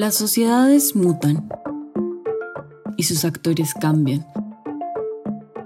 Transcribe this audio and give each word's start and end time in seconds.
Las 0.00 0.14
sociedades 0.14 0.96
mutan 0.96 1.46
y 2.96 3.02
sus 3.02 3.26
actores 3.26 3.74
cambian. 3.74 4.26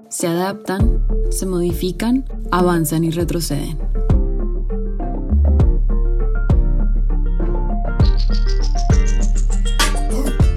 Se 0.09 0.27
adaptan, 0.27 1.06
se 1.30 1.47
modifican, 1.47 2.25
avanzan 2.51 3.05
y 3.05 3.12
retroceden. 3.12 3.78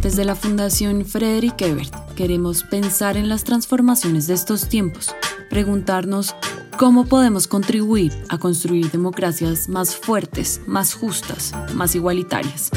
Desde 0.01 0.25
la 0.25 0.33
Fundación 0.33 1.05
Frederick 1.05 1.61
Ebert 1.61 1.93
queremos 2.15 2.63
pensar 2.63 3.15
en 3.15 3.29
las 3.29 3.43
transformaciones 3.43 4.25
de 4.25 4.33
estos 4.33 4.69
tiempos, 4.69 5.13
preguntarnos 5.51 6.33
cómo 6.79 7.05
podemos 7.05 7.47
contribuir 7.47 8.11
a 8.29 8.39
construir 8.39 8.89
democracias 8.89 9.69
más 9.69 9.95
fuertes, 9.95 10.61
más 10.65 10.95
justas, 10.95 11.53
más 11.75 11.93
igualitarias. 11.93 12.71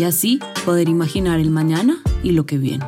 Y 0.00 0.04
así 0.04 0.40
poder 0.64 0.88
imaginar 0.88 1.40
el 1.40 1.50
mañana 1.50 1.98
y 2.22 2.32
lo 2.32 2.46
que 2.46 2.56
viene. 2.56 2.86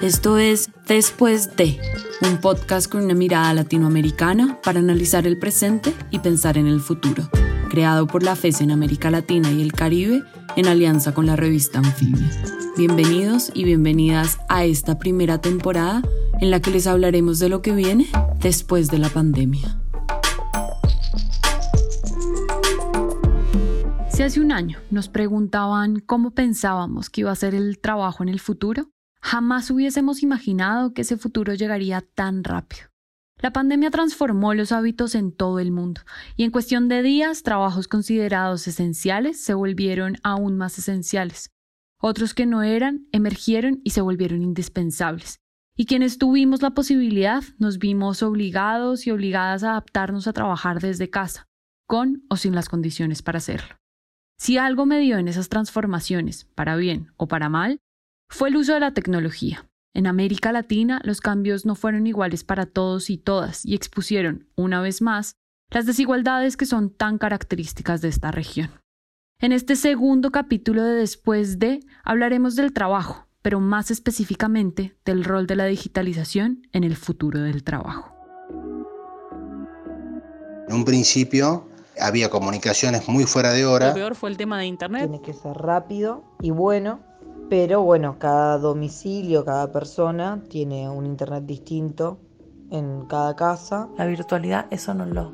Esto 0.00 0.38
es 0.38 0.70
Después 0.86 1.54
de, 1.54 1.78
un 2.22 2.38
podcast 2.38 2.90
con 2.90 3.04
una 3.04 3.12
mirada 3.12 3.52
latinoamericana 3.52 4.58
para 4.64 4.78
analizar 4.78 5.26
el 5.26 5.38
presente 5.38 5.92
y 6.10 6.20
pensar 6.20 6.56
en 6.56 6.66
el 6.66 6.80
futuro, 6.80 7.28
creado 7.68 8.06
por 8.06 8.22
la 8.22 8.34
FES 8.34 8.62
en 8.62 8.70
América 8.70 9.10
Latina 9.10 9.52
y 9.52 9.60
el 9.60 9.74
Caribe 9.74 10.22
en 10.56 10.66
alianza 10.66 11.12
con 11.12 11.26
la 11.26 11.36
revista 11.36 11.80
Anfibia. 11.80 12.30
Bienvenidos 12.78 13.50
y 13.52 13.64
bienvenidas 13.64 14.38
a 14.48 14.64
esta 14.64 14.98
primera 14.98 15.42
temporada 15.42 16.00
en 16.40 16.50
la 16.50 16.62
que 16.62 16.70
les 16.70 16.86
hablaremos 16.86 17.38
de 17.38 17.50
lo 17.50 17.60
que 17.60 17.72
viene 17.72 18.06
después 18.40 18.88
de 18.88 18.98
la 18.98 19.10
pandemia. 19.10 19.78
Si 24.18 24.24
hace 24.24 24.40
un 24.40 24.50
año 24.50 24.80
nos 24.90 25.08
preguntaban 25.08 26.00
cómo 26.00 26.32
pensábamos 26.32 27.08
que 27.08 27.20
iba 27.20 27.30
a 27.30 27.36
ser 27.36 27.54
el 27.54 27.78
trabajo 27.78 28.24
en 28.24 28.28
el 28.28 28.40
futuro, 28.40 28.90
jamás 29.22 29.70
hubiésemos 29.70 30.24
imaginado 30.24 30.92
que 30.92 31.02
ese 31.02 31.16
futuro 31.16 31.54
llegaría 31.54 32.00
tan 32.00 32.42
rápido. 32.42 32.88
La 33.40 33.52
pandemia 33.52 33.92
transformó 33.92 34.54
los 34.54 34.72
hábitos 34.72 35.14
en 35.14 35.30
todo 35.30 35.60
el 35.60 35.70
mundo 35.70 36.00
y 36.34 36.42
en 36.42 36.50
cuestión 36.50 36.88
de 36.88 37.02
días 37.02 37.44
trabajos 37.44 37.86
considerados 37.86 38.66
esenciales 38.66 39.40
se 39.40 39.54
volvieron 39.54 40.16
aún 40.24 40.56
más 40.56 40.76
esenciales. 40.78 41.52
Otros 42.00 42.34
que 42.34 42.44
no 42.44 42.64
eran 42.64 43.06
emergieron 43.12 43.80
y 43.84 43.90
se 43.90 44.00
volvieron 44.00 44.42
indispensables. 44.42 45.38
Y 45.76 45.86
quienes 45.86 46.18
tuvimos 46.18 46.60
la 46.60 46.70
posibilidad 46.70 47.44
nos 47.58 47.78
vimos 47.78 48.24
obligados 48.24 49.06
y 49.06 49.12
obligadas 49.12 49.62
a 49.62 49.70
adaptarnos 49.70 50.26
a 50.26 50.32
trabajar 50.32 50.80
desde 50.80 51.08
casa, 51.08 51.46
con 51.86 52.24
o 52.28 52.36
sin 52.36 52.56
las 52.56 52.68
condiciones 52.68 53.22
para 53.22 53.38
hacerlo. 53.38 53.77
Si 54.38 54.56
algo 54.56 54.86
me 54.86 55.00
dio 55.00 55.18
en 55.18 55.26
esas 55.26 55.48
transformaciones, 55.48 56.44
para 56.54 56.76
bien 56.76 57.12
o 57.16 57.26
para 57.26 57.48
mal, 57.48 57.80
fue 58.30 58.48
el 58.50 58.56
uso 58.56 58.72
de 58.72 58.80
la 58.80 58.94
tecnología. 58.94 59.68
En 59.94 60.06
América 60.06 60.52
Latina 60.52 61.00
los 61.02 61.20
cambios 61.20 61.66
no 61.66 61.74
fueron 61.74 62.06
iguales 62.06 62.44
para 62.44 62.66
todos 62.66 63.10
y 63.10 63.18
todas 63.18 63.66
y 63.66 63.74
expusieron, 63.74 64.46
una 64.54 64.80
vez 64.80 65.02
más, 65.02 65.34
las 65.70 65.86
desigualdades 65.86 66.56
que 66.56 66.66
son 66.66 66.90
tan 66.90 67.18
características 67.18 68.00
de 68.00 68.08
esta 68.08 68.30
región. 68.30 68.70
En 69.40 69.50
este 69.50 69.74
segundo 69.74 70.30
capítulo 70.30 70.84
de 70.84 70.94
Después 70.94 71.58
de 71.58 71.80
hablaremos 72.04 72.54
del 72.54 72.72
trabajo, 72.72 73.26
pero 73.42 73.58
más 73.58 73.90
específicamente 73.90 74.96
del 75.04 75.24
rol 75.24 75.48
de 75.48 75.56
la 75.56 75.64
digitalización 75.66 76.62
en 76.72 76.84
el 76.84 76.96
futuro 76.96 77.40
del 77.40 77.64
trabajo. 77.64 78.14
En 80.68 80.76
un 80.76 80.84
principio 80.84 81.67
había 82.00 82.30
comunicaciones 82.30 83.08
muy 83.08 83.24
fuera 83.24 83.52
de 83.52 83.66
hora. 83.66 83.88
Lo 83.88 83.94
peor 83.94 84.14
fue 84.14 84.30
el 84.30 84.36
tema 84.36 84.58
de 84.58 84.66
internet. 84.66 85.08
Tiene 85.08 85.22
que 85.22 85.32
ser 85.32 85.56
rápido 85.56 86.24
y 86.40 86.50
bueno, 86.50 87.00
pero 87.48 87.82
bueno, 87.82 88.18
cada 88.18 88.58
domicilio, 88.58 89.44
cada 89.44 89.72
persona 89.72 90.42
tiene 90.48 90.88
un 90.88 91.06
internet 91.06 91.44
distinto 91.44 92.18
en 92.70 93.06
cada 93.06 93.36
casa. 93.36 93.88
La 93.96 94.06
virtualidad 94.06 94.66
eso 94.70 94.94
no 94.94 95.06
lo 95.06 95.32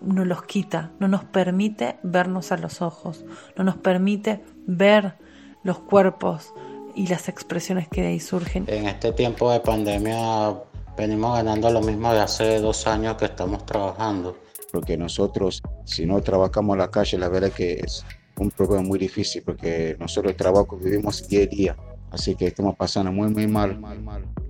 nos 0.00 0.26
los 0.26 0.42
quita, 0.42 0.90
no 0.98 1.08
nos 1.08 1.24
permite 1.24 1.98
vernos 2.02 2.52
a 2.52 2.58
los 2.58 2.82
ojos, 2.82 3.24
no 3.56 3.64
nos 3.64 3.76
permite 3.76 4.44
ver 4.66 5.14
los 5.62 5.78
cuerpos 5.78 6.52
y 6.94 7.06
las 7.06 7.28
expresiones 7.28 7.88
que 7.88 8.02
de 8.02 8.08
ahí 8.08 8.20
surgen. 8.20 8.64
En 8.68 8.86
este 8.86 9.12
tiempo 9.12 9.50
de 9.50 9.60
pandemia 9.60 10.54
venimos 10.96 11.34
ganando 11.34 11.70
lo 11.70 11.80
mismo 11.80 12.12
de 12.12 12.20
hace 12.20 12.60
dos 12.60 12.86
años 12.86 13.16
que 13.16 13.24
estamos 13.24 13.64
trabajando 13.64 14.36
porque 14.72 14.96
nosotros, 14.96 15.62
si 15.84 16.06
no 16.06 16.20
trabajamos 16.20 16.74
en 16.74 16.78
la 16.78 16.90
calle, 16.90 17.18
la 17.18 17.28
verdad 17.28 17.52
que 17.52 17.74
es 17.74 18.04
un 18.38 18.50
problema 18.50 18.82
muy 18.82 18.98
difícil, 18.98 19.42
porque 19.42 19.96
nosotros 19.98 20.32
el 20.32 20.36
trabajo 20.36 20.76
vivimos 20.76 21.26
día 21.28 21.42
a 21.42 21.46
día, 21.46 21.76
así 22.10 22.34
que 22.34 22.46
estamos 22.46 22.76
pasando 22.76 23.12
muy, 23.12 23.28
muy 23.28 23.46
mal. 23.46 23.80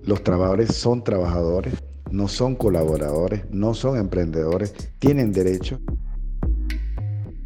Los 0.03 0.23
trabajadores 0.23 0.75
son 0.75 1.03
trabajadores, 1.03 1.73
no 2.11 2.27
son 2.27 2.55
colaboradores, 2.55 3.49
no 3.51 3.73
son 3.73 3.97
emprendedores, 3.97 4.73
tienen 4.99 5.31
derecho. 5.31 5.79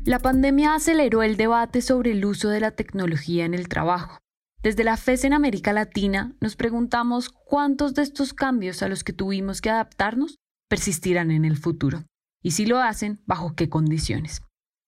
La 0.03 0.19
pandemia 0.19 0.73
aceleró 0.73 1.21
el 1.21 1.37
debate 1.37 1.81
sobre 1.81 2.11
el 2.11 2.25
uso 2.25 2.49
de 2.49 2.59
la 2.59 2.71
tecnología 2.71 3.45
en 3.45 3.53
el 3.53 3.67
trabajo. 3.67 4.17
Desde 4.63 4.83
la 4.83 4.97
FES 4.97 5.25
en 5.25 5.33
América 5.33 5.73
Latina 5.73 6.35
nos 6.39 6.55
preguntamos 6.55 7.29
cuántos 7.29 7.93
de 7.93 8.03
estos 8.03 8.33
cambios 8.33 8.81
a 8.83 8.87
los 8.87 9.03
que 9.03 9.13
tuvimos 9.13 9.61
que 9.61 9.69
adaptarnos 9.69 10.37
persistirán 10.67 11.31
en 11.31 11.45
el 11.45 11.57
futuro 11.57 12.03
y 12.41 12.51
si 12.51 12.65
lo 12.65 12.79
hacen, 12.79 13.21
bajo 13.25 13.55
qué 13.55 13.69
condiciones. 13.69 14.41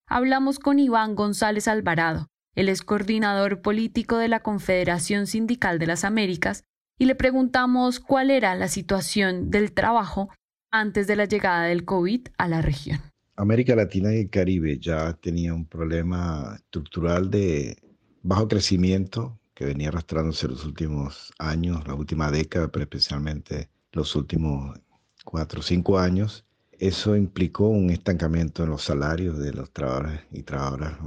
Hablamos 0.07 0.59
con 0.59 0.79
Iván 0.79 1.15
González 1.15 1.67
Alvarado, 1.67 2.27
el 2.55 2.69
ex 2.69 2.81
coordinador 2.81 3.61
político 3.61 4.17
de 4.17 4.27
la 4.27 4.41
Confederación 4.41 5.27
Sindical 5.27 5.79
de 5.79 5.87
las 5.87 6.03
Américas, 6.03 6.63
y 6.99 7.05
le 7.05 7.15
preguntamos 7.15 7.99
cuál 7.99 8.29
era 8.29 8.55
la 8.55 8.67
situación 8.67 9.49
del 9.49 9.73
trabajo 9.73 10.29
antes 10.71 11.07
de 11.07 11.15
la 11.15 11.25
llegada 11.25 11.65
del 11.65 11.85
COVID 11.85 12.27
a 12.37 12.47
la 12.47 12.61
región. 12.61 12.99
América 13.35 13.75
Latina 13.75 14.13
y 14.13 14.19
el 14.19 14.29
Caribe 14.29 14.77
ya 14.77 15.13
tenía 15.13 15.53
un 15.53 15.65
problema 15.65 16.53
estructural 16.55 17.31
de 17.31 17.77
bajo 18.21 18.47
crecimiento 18.47 19.39
que 19.53 19.65
venía 19.65 19.89
arrastrándose 19.89 20.47
los 20.47 20.65
últimos 20.65 21.33
años, 21.39 21.87
la 21.87 21.95
última 21.95 22.31
década, 22.31 22.71
pero 22.71 22.83
especialmente 22.83 23.69
los 23.91 24.15
últimos 24.15 24.79
cuatro 25.25 25.59
o 25.59 25.63
cinco 25.63 25.99
años. 25.99 26.45
Eso 26.83 27.15
implicó 27.15 27.69
un 27.69 27.91
estancamiento 27.91 28.63
en 28.63 28.71
los 28.71 28.83
salarios 28.83 29.39
de 29.39 29.53
los 29.53 29.71
trabajadores 29.71 30.19
y 30.33 30.43
trabajadoras 30.43 30.97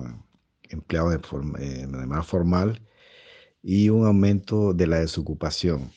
empleados 0.62 1.12
de, 1.12 1.19
forma, 1.19 1.59
eh, 1.60 1.87
manera 1.87 2.22
formal 2.22 2.81
y 3.62 3.91
un 3.91 4.06
aumento 4.06 4.72
de 4.72 4.87
la 4.87 5.00
desocupación 5.00 5.90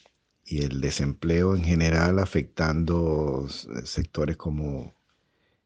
y 0.44 0.64
el 0.64 0.82
desempleo 0.82 1.56
en 1.56 1.64
general 1.64 2.20
afectando 2.20 3.48
sectores 3.86 4.36
como 4.36 4.94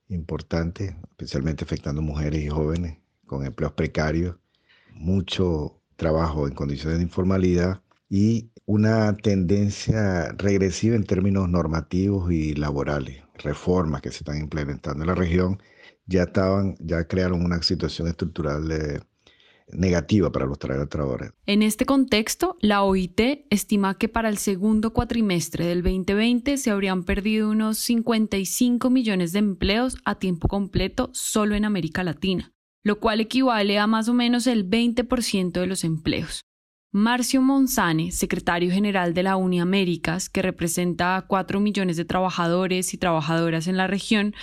importantes, 0.10 0.94
especialmente 1.10 1.64
afectando 1.64 2.04
mujeres 2.04 2.44
y 2.44 2.50
jóvenes 2.50 3.00
con 3.26 3.44
empleos 3.44 3.74
precarios, 3.74 4.36
mucho 4.92 5.82
trabajo 5.96 6.48
en 6.48 6.54
condiciones 6.54 7.00
de 7.00 7.06
informalidad 7.06 7.82
y 8.10 8.52
una 8.68 9.18
tendencia 9.18 10.34
regresiva 10.34 10.96
en 10.96 11.04
términos 11.04 11.50
normativos 11.50 12.32
y 12.32 12.54
laborales 12.54 13.23
reformas 13.36 14.02
que 14.02 14.12
se 14.12 14.18
están 14.18 14.40
implementando 14.40 15.04
en 15.04 15.08
la 15.08 15.16
región 15.16 15.62
ya 16.06 16.24
estaban, 16.24 16.76
ya 16.80 17.08
crearon 17.08 17.44
una 17.44 17.62
situación 17.62 18.08
estructural 18.08 18.72
eh, 18.72 19.00
negativa 19.72 20.32
para 20.32 20.46
los 20.46 20.60
trabajadores. 20.60 21.32
En 21.46 21.62
este 21.62 21.86
contexto, 21.86 22.58
la 22.62 22.84
OIT 22.84 23.46
estima 23.50 23.98
que 23.98 24.10
para 24.10 24.30
el 24.30 24.38
segundo 24.38 24.94
cuatrimestre 24.94 25.66
del 25.66 25.82
2020 25.82 26.58
se 26.58 26.72
habrían 26.72 27.04
perdido 27.04 27.50
unos 27.50 27.78
55 27.80 28.90
millones 28.90 29.32
de 29.32 29.40
empleos 29.40 29.98
a 30.06 30.16
tiempo 30.16 30.48
completo 30.48 31.10
solo 31.14 31.56
en 31.56 31.66
América 31.66 32.04
Latina, 32.04 32.54
lo 32.84 33.00
cual 33.00 33.22
equivale 33.22 33.80
a 33.80 33.88
más 33.88 34.10
o 34.10 34.14
menos 34.14 34.48
el 34.48 34.70
20% 34.70 35.52
de 35.52 35.68
los 35.68 35.84
empleos. 35.84 36.46
Marcio 36.96 37.42
Monzane, 37.42 38.12
secretario 38.12 38.70
general 38.70 39.16
de 39.16 39.24
la 39.24 39.36
Uniaméricas, 39.36 40.30
que 40.30 40.44
representa 40.44 41.18
a 41.18 41.26
4 41.26 41.60
millones 41.60 41.98
de 41.98 42.06
trabajadores 42.06 42.94
y 42.94 43.00
trabajadoras 43.00 43.66
en 43.66 43.78
la 43.78 43.88
región, 43.88 44.36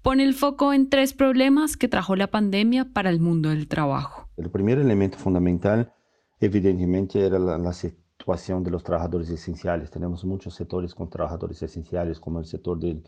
pone 0.00 0.24
el 0.24 0.32
foco 0.32 0.72
en 0.72 0.88
tres 0.88 1.12
problemas 1.12 1.76
que 1.76 1.86
trajo 1.86 2.16
la 2.16 2.28
pandemia 2.28 2.86
para 2.94 3.10
el 3.10 3.20
mundo 3.20 3.50
del 3.50 3.68
trabajo. 3.68 4.26
El 4.38 4.50
primer 4.50 4.78
elemento 4.78 5.18
fundamental, 5.18 5.92
evidentemente, 6.40 7.26
era 7.26 7.38
la, 7.38 7.72
situación 7.74 8.64
de 8.64 8.70
los 8.70 8.82
trabajadores 8.82 9.28
esenciales. 9.28 9.90
Tenemos 9.90 10.24
muchos 10.24 10.54
sectores 10.54 10.94
con 10.94 11.10
trabajadores 11.10 11.62
esenciales, 11.62 12.18
como 12.18 12.38
el 12.38 12.46
sector 12.46 12.78
del, 12.78 13.02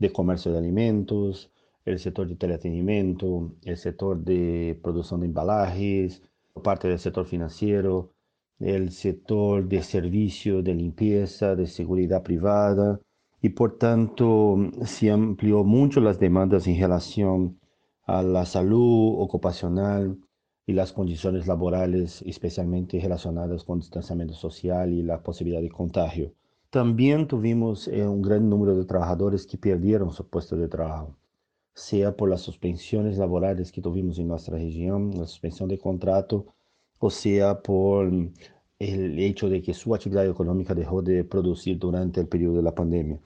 de 0.00 0.12
comercio 0.12 0.50
de 0.50 0.58
alimentos, 0.58 1.52
el 1.84 2.00
sector 2.00 2.26
de 2.26 2.34
teleatendimiento, 2.34 3.52
el 3.62 3.76
sector 3.76 4.18
de 4.18 4.76
producción 4.82 5.20
de 5.20 5.26
embalajes, 5.26 6.20
parte 6.64 6.88
del 6.88 6.98
sector 6.98 7.26
financiero, 7.26 8.10
el 8.60 8.90
sector 8.92 9.66
de 9.66 9.82
servicio, 9.82 10.62
de 10.62 10.74
limpieza, 10.74 11.56
de 11.56 11.66
seguridad 11.66 12.22
privada 12.22 13.00
y 13.42 13.50
por 13.50 13.78
tanto 13.78 14.56
se 14.84 15.10
amplió 15.10 15.64
mucho 15.64 16.00
las 16.00 16.20
demandas 16.20 16.66
en 16.66 16.78
relación 16.78 17.58
a 18.04 18.22
la 18.22 18.44
salud 18.44 19.14
ocupacional 19.18 20.18
y 20.66 20.72
las 20.74 20.92
condiciones 20.92 21.46
laborales, 21.46 22.22
especialmente 22.26 23.00
relacionadas 23.00 23.64
con 23.64 23.80
distanciamiento 23.80 24.34
social 24.34 24.92
y 24.92 25.02
la 25.02 25.22
posibilidad 25.22 25.62
de 25.62 25.70
contagio. 25.70 26.34
También 26.70 27.26
tuvimos 27.26 27.88
eh, 27.88 28.06
un 28.06 28.22
gran 28.22 28.48
número 28.48 28.76
de 28.76 28.84
trabajadores 28.84 29.46
que 29.46 29.58
perdieron 29.58 30.12
su 30.12 30.28
puesto 30.28 30.56
de 30.56 30.68
trabajo, 30.68 31.16
sea 31.74 32.16
por 32.16 32.28
las 32.28 32.42
suspensiones 32.42 33.18
laborales 33.18 33.72
que 33.72 33.80
tuvimos 33.80 34.18
en 34.18 34.28
nuestra 34.28 34.56
región, 34.56 35.10
la 35.18 35.26
suspensión 35.26 35.68
de 35.68 35.78
contrato, 35.78 36.54
o 37.00 37.10
sea 37.10 37.60
por 37.60 38.12
el 38.78 39.18
hecho 39.18 39.48
de 39.48 39.62
que 39.62 39.74
su 39.74 39.94
actividad 39.94 40.26
económica 40.26 40.74
dejó 40.74 41.02
de 41.02 41.24
producir 41.24 41.78
durante 41.78 42.20
el 42.20 42.28
periodo 42.28 42.56
de 42.56 42.62
la 42.62 42.74
pandemia. 42.74 43.18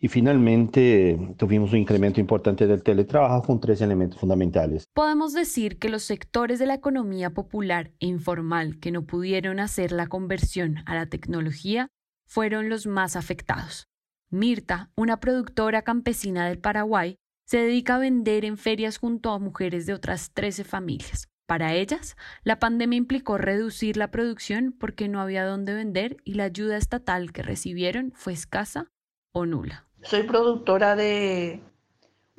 Y 0.00 0.08
finalmente 0.08 1.34
tuvimos 1.38 1.72
un 1.72 1.78
incremento 1.78 2.20
importante 2.20 2.66
del 2.66 2.82
teletrabajo 2.82 3.42
con 3.46 3.60
tres 3.60 3.80
elementos 3.80 4.20
fundamentales. 4.20 4.84
Podemos 4.92 5.32
decir 5.32 5.78
que 5.78 5.88
los 5.88 6.02
sectores 6.02 6.58
de 6.58 6.66
la 6.66 6.74
economía 6.74 7.30
popular 7.30 7.92
e 8.00 8.06
informal 8.06 8.78
que 8.80 8.90
no 8.90 9.06
pudieron 9.06 9.60
hacer 9.60 9.92
la 9.92 10.08
conversión 10.08 10.78
a 10.84 10.94
la 10.94 11.06
tecnología 11.06 11.88
fueron 12.26 12.68
los 12.68 12.86
más 12.86 13.16
afectados. 13.16 13.88
Mirta, 14.30 14.90
una 14.96 15.20
productora 15.20 15.82
campesina 15.82 16.46
del 16.48 16.58
Paraguay, 16.58 17.16
se 17.46 17.58
dedica 17.58 17.96
a 17.96 17.98
vender 17.98 18.44
en 18.44 18.58
ferias 18.58 18.98
junto 18.98 19.30
a 19.30 19.38
mujeres 19.38 19.86
de 19.86 19.94
otras 19.94 20.32
13 20.32 20.64
familias. 20.64 21.28
Para 21.46 21.74
ellas, 21.74 22.16
la 22.42 22.58
pandemia 22.58 22.96
implicó 22.96 23.36
reducir 23.36 23.96
la 23.98 24.10
producción 24.10 24.74
porque 24.78 25.08
no 25.08 25.20
había 25.20 25.44
dónde 25.44 25.74
vender 25.74 26.16
y 26.24 26.34
la 26.34 26.44
ayuda 26.44 26.78
estatal 26.78 27.32
que 27.32 27.42
recibieron 27.42 28.12
fue 28.14 28.32
escasa 28.32 28.90
o 29.32 29.44
nula. 29.44 29.86
Soy 30.02 30.22
productora 30.22 30.96
de 30.96 31.60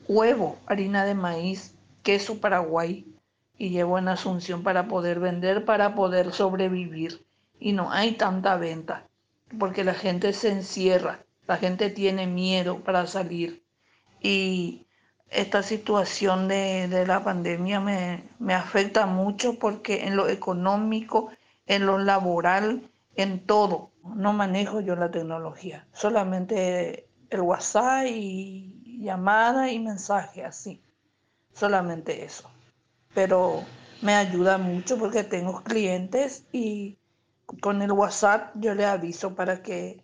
huevo, 0.07 0.57
harina 0.65 1.05
de 1.05 1.13
maíz, 1.13 1.75
queso 2.01 2.39
Paraguay 2.39 3.05
y 3.57 3.69
llevo 3.69 3.99
en 3.99 4.07
Asunción 4.07 4.63
para 4.63 4.87
poder 4.87 5.19
vender, 5.19 5.65
para 5.65 5.93
poder 5.93 6.31
sobrevivir. 6.31 7.25
Y 7.59 7.73
no 7.73 7.91
hay 7.91 8.13
tanta 8.13 8.57
venta 8.57 9.07
porque 9.59 9.83
la 9.83 9.93
gente 9.93 10.33
se 10.33 10.51
encierra, 10.51 11.25
la 11.47 11.57
gente 11.57 11.89
tiene 11.89 12.27
miedo 12.27 12.79
para 12.79 13.05
salir 13.07 13.63
y 14.19 14.84
esta 15.29 15.63
situación 15.63 16.47
de, 16.47 17.03
la 17.07 17.23
pandemia 17.23 17.79
me, 17.79 18.53
afecta 18.53 19.05
mucho 19.05 19.59
porque 19.59 20.05
en 20.05 20.15
lo 20.15 20.29
económico, 20.29 21.29
en 21.65 21.85
lo 21.85 21.97
laboral, 21.97 22.89
en 23.15 23.45
todo, 23.45 23.91
no 24.03 24.33
manejo 24.33 24.81
yo 24.81 24.95
la 24.95 25.11
tecnología, 25.11 25.87
solamente 25.93 27.07
el 27.29 27.41
WhatsApp 27.41 28.05
y 28.07 28.99
llamada 29.01 29.71
y 29.71 29.79
mensaje 29.79 30.45
así, 30.45 30.81
solamente 31.53 32.23
eso. 32.23 32.49
Pero 33.13 33.63
me 34.01 34.15
ayuda 34.15 34.57
mucho 34.57 34.97
porque 34.97 35.23
tengo 35.23 35.63
clientes 35.63 36.45
y 36.51 36.97
con 37.61 37.81
el 37.81 37.91
WhatsApp 37.91 38.51
yo 38.55 38.73
le 38.73 38.85
aviso 38.85 39.35
para 39.35 39.61
que, 39.61 40.03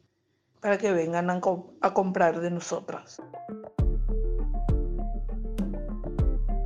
para 0.62 0.78
que 0.78 0.92
vengan 0.92 1.30
a 1.30 1.94
comprar 1.94 2.40
de 2.40 2.52
nosotras. 2.52 3.22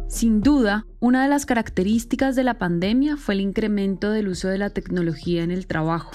Sin 0.08 0.42
duda, 0.42 0.86
una 1.00 1.24
de 1.24 1.30
las 1.30 1.46
características 1.46 2.36
de 2.36 2.44
la 2.44 2.58
pandemia 2.58 3.18
fue 3.18 3.34
el 3.34 3.42
incremento 3.42 4.12
del 4.12 4.28
uso 4.28 4.48
de 4.48 4.58
la 4.58 4.70
tecnología 4.70 5.44
en 5.44 5.52
el 5.52 5.68
trabajo, 5.68 6.12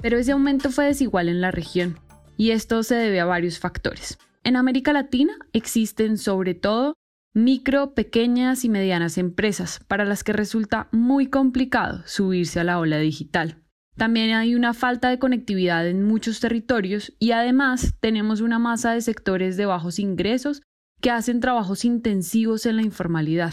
pero 0.00 0.18
ese 0.18 0.32
aumento 0.32 0.70
fue 0.70 0.86
desigual 0.86 1.28
en 1.28 1.40
la 1.40 1.50
región, 1.50 1.98
y 2.36 2.50
esto 2.50 2.82
se 2.82 2.94
debe 2.94 3.20
a 3.20 3.24
varios 3.24 3.58
factores. 3.58 4.18
En 4.44 4.56
América 4.56 4.92
Latina 4.92 5.34
existen 5.52 6.18
sobre 6.18 6.54
todo 6.54 6.94
micro, 7.34 7.94
pequeñas 7.94 8.64
y 8.64 8.68
medianas 8.68 9.16
empresas 9.16 9.80
para 9.88 10.04
las 10.04 10.22
que 10.22 10.32
resulta 10.32 10.88
muy 10.92 11.26
complicado 11.26 12.02
subirse 12.06 12.60
a 12.60 12.64
la 12.64 12.78
ola 12.78 12.98
digital. 12.98 13.62
También 13.96 14.34
hay 14.34 14.54
una 14.54 14.74
falta 14.74 15.10
de 15.10 15.18
conectividad 15.18 15.86
en 15.86 16.02
muchos 16.02 16.40
territorios 16.40 17.12
y 17.18 17.32
además 17.32 17.94
tenemos 18.00 18.40
una 18.40 18.58
masa 18.58 18.92
de 18.92 19.00
sectores 19.00 19.56
de 19.56 19.66
bajos 19.66 19.98
ingresos 19.98 20.62
que 21.02 21.10
hacen 21.10 21.40
trabajos 21.40 21.84
intensivos 21.84 22.64
en 22.64 22.76
la 22.76 22.82
informalidad. 22.82 23.52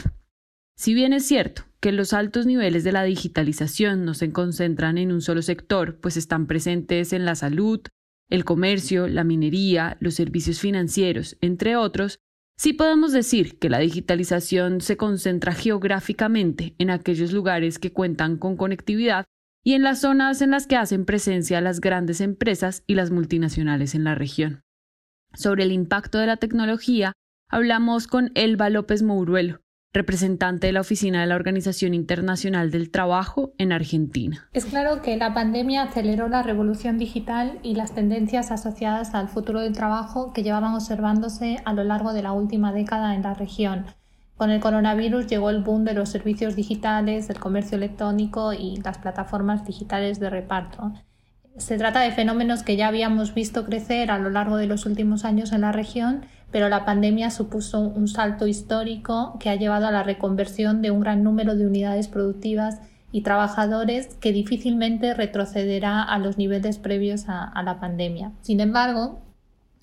Si 0.78 0.94
bien 0.94 1.12
es 1.12 1.26
cierto 1.26 1.64
que 1.82 1.92
los 1.92 2.14
altos 2.14 2.46
niveles 2.46 2.84
de 2.84 2.92
la 2.92 3.04
digitalización 3.04 4.06
no 4.06 4.14
se 4.14 4.32
concentran 4.32 4.98
en 4.98 5.12
un 5.12 5.22
solo 5.22 5.42
sector, 5.42 6.00
pues 6.00 6.16
están 6.16 6.48
presentes 6.48 7.12
en 7.12 7.26
la 7.26 7.36
salud, 7.36 7.82
el 8.30 8.46
comercio, 8.46 9.08
la 9.08 9.24
minería, 9.24 9.98
los 10.00 10.14
servicios 10.14 10.60
financieros, 10.60 11.38
entre 11.42 11.76
otros, 11.76 12.20
sí 12.56 12.74
podemos 12.74 13.12
decir 13.12 13.58
que 13.58 13.70
la 13.70 13.80
digitalización 13.80 14.80
se 14.80 14.96
concentra 14.96 15.54
geográficamente 15.54 16.76
en 16.78 16.92
aquellos 16.92 17.34
lugares 17.34 17.80
que 17.80 17.92
cuentan 17.92 18.38
con 18.38 18.58
conectividad 18.58 19.26
y 19.64 19.74
en 19.74 19.82
las 19.82 20.02
zonas 20.02 20.42
en 20.42 20.52
las 20.52 20.68
que 20.68 20.76
hacen 20.76 21.04
presencia 21.04 21.62
las 21.62 21.82
grandes 21.82 22.22
empresas 22.22 22.84
y 22.86 22.94
las 22.94 23.10
multinacionales 23.10 23.96
en 23.96 24.04
la 24.04 24.14
región. 24.14 24.62
Sobre 25.34 25.64
el 25.64 25.72
impacto 25.72 26.20
de 26.20 26.28
la 26.28 26.38
tecnología, 26.38 27.14
hablamos 27.50 28.06
con 28.06 28.32
Elba 28.36 28.70
López 28.70 29.02
Mouruelo, 29.02 29.62
representante 29.92 30.68
de 30.68 30.74
la 30.74 30.82
Oficina 30.82 31.22
de 31.22 31.28
la 31.28 31.36
Organización 31.36 31.96
Internacional 31.96 32.70
del 32.70 32.92
Trabajo 32.92 33.54
en 33.58 33.72
Argentina. 33.72 34.48
Es 34.54 34.66
claro 34.66 35.02
que 35.02 35.18
la 35.18 35.34
pandemia 35.34 35.82
aceleró 35.82 36.30
la 36.30 36.44
revolución 36.44 37.00
digital 37.00 37.58
y 37.64 37.74
las 37.74 37.96
tendencias 37.96 38.52
asociadas 38.52 39.16
al 39.16 39.30
futuro 39.30 39.62
del 39.62 39.74
trabajo 39.74 40.32
que 40.32 40.44
llevaban 40.44 40.76
observándose 40.76 41.58
a 41.66 41.74
lo 41.74 41.84
largo 41.84 42.14
de 42.14 42.22
la 42.22 42.34
última 42.34 42.72
década 42.72 43.16
en 43.16 43.24
la 43.24 43.34
región. 43.34 43.88
Con 44.38 44.52
el 44.52 44.62
coronavirus 44.62 45.26
llegó 45.26 45.50
el 45.50 45.64
boom 45.64 45.84
de 45.86 45.96
los 45.96 46.10
servicios 46.10 46.56
digitales, 46.56 47.28
del 47.28 47.40
comercio 47.40 47.78
electrónico 47.78 48.54
y 48.54 48.78
las 48.78 49.00
plataformas 49.00 49.66
digitales 49.66 50.20
de 50.20 50.30
reparto. 50.30 50.94
Se 51.58 51.78
trata 51.78 52.00
de 52.02 52.12
fenómenos 52.12 52.64
que 52.64 52.78
ya 52.78 52.88
habíamos 52.88 53.34
visto 53.34 53.66
crecer 53.66 54.12
a 54.12 54.20
lo 54.20 54.30
largo 54.30 54.56
de 54.56 54.68
los 54.68 54.86
últimos 54.86 55.26
años 55.26 55.52
en 55.52 55.62
la 55.62 55.74
región 55.74 56.26
pero 56.52 56.70
la 56.70 56.86
pandemia 56.86 57.30
supuso 57.30 57.80
un 57.80 58.08
salto 58.08 58.48
histórico 58.48 59.38
que 59.40 59.50
ha 59.50 59.56
llevado 59.56 59.88
a 59.88 59.92
la 59.92 60.04
reconversión 60.04 60.82
de 60.82 60.92
un 60.92 61.02
gran 61.02 61.24
número 61.24 61.56
de 61.56 61.68
unidades 61.68 62.08
productivas 62.08 62.80
y 63.12 63.22
trabajadores 63.22 64.16
que 64.20 64.32
difícilmente 64.32 65.14
retrocederá 65.14 66.04
a 66.04 66.20
los 66.20 66.38
niveles 66.38 66.78
previos 66.78 67.26
a, 67.28 67.62
la 67.64 67.80
pandemia. 67.80 68.32
Sin 68.42 68.60
embargo, 68.60 69.20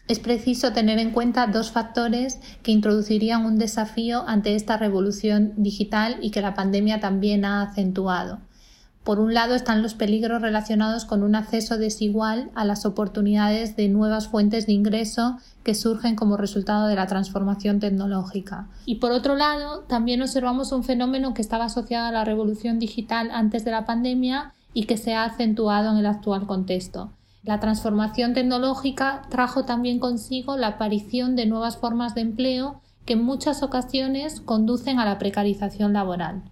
es 0.08 0.20
preciso 0.20 0.72
tener 0.72 0.98
en 0.98 1.10
cuenta 1.10 1.48
dos 1.48 1.72
factores 1.72 2.40
que 2.62 2.70
introducirían 2.70 3.44
un 3.44 3.58
desafío 3.58 4.24
ante 4.28 4.54
esta 4.54 4.76
revolución 4.76 5.52
digital 5.56 6.18
y 6.20 6.30
que 6.30 6.40
la 6.40 6.54
pandemia 6.54 7.00
también 7.00 7.44
ha 7.44 7.62
acentuado. 7.62 8.38
Por 9.06 9.20
un 9.20 9.34
lado 9.34 9.54
están 9.54 9.82
los 9.82 9.94
peligros 9.94 10.42
relacionados 10.42 11.04
con 11.04 11.22
un 11.22 11.36
acceso 11.36 11.78
desigual 11.78 12.50
a 12.56 12.64
las 12.64 12.84
oportunidades 12.84 13.76
de 13.76 13.88
nuevas 13.88 14.26
fuentes 14.26 14.66
de 14.66 14.72
ingreso 14.72 15.38
que 15.62 15.76
surgen 15.76 16.16
como 16.16 16.36
resultado 16.36 16.88
de 16.88 16.96
la 16.96 17.06
transformación 17.06 17.78
tecnológica. 17.78 18.66
Y 18.84 18.96
por 18.96 19.12
otro 19.12 19.36
lado, 19.36 19.84
también 19.84 20.22
observamos 20.22 20.72
un 20.72 20.82
fenómeno 20.82 21.34
que 21.34 21.42
estaba 21.42 21.66
asociado 21.66 22.06
a 22.06 22.10
la 22.10 22.24
revolución 22.24 22.80
digital 22.80 23.30
antes 23.30 23.64
de 23.64 23.70
la 23.70 23.86
pandemia 23.86 24.54
y 24.74 24.86
que 24.86 24.96
se 24.96 25.14
ha 25.14 25.22
acentuado 25.22 25.92
en 25.92 25.98
el 25.98 26.06
actual 26.06 26.48
contexto. 26.48 27.12
La 27.44 27.60
transformación 27.60 28.34
tecnológica 28.34 29.22
trajo 29.30 29.64
también 29.64 30.00
consigo 30.00 30.56
la 30.56 30.66
aparición 30.66 31.36
de 31.36 31.46
nuevas 31.46 31.76
formas 31.76 32.16
de 32.16 32.22
empleo 32.22 32.80
que 33.04 33.12
en 33.12 33.22
muchas 33.22 33.62
ocasiones 33.62 34.40
conducen 34.40 34.98
a 34.98 35.04
la 35.04 35.18
precarización 35.18 35.92
laboral. 35.92 36.42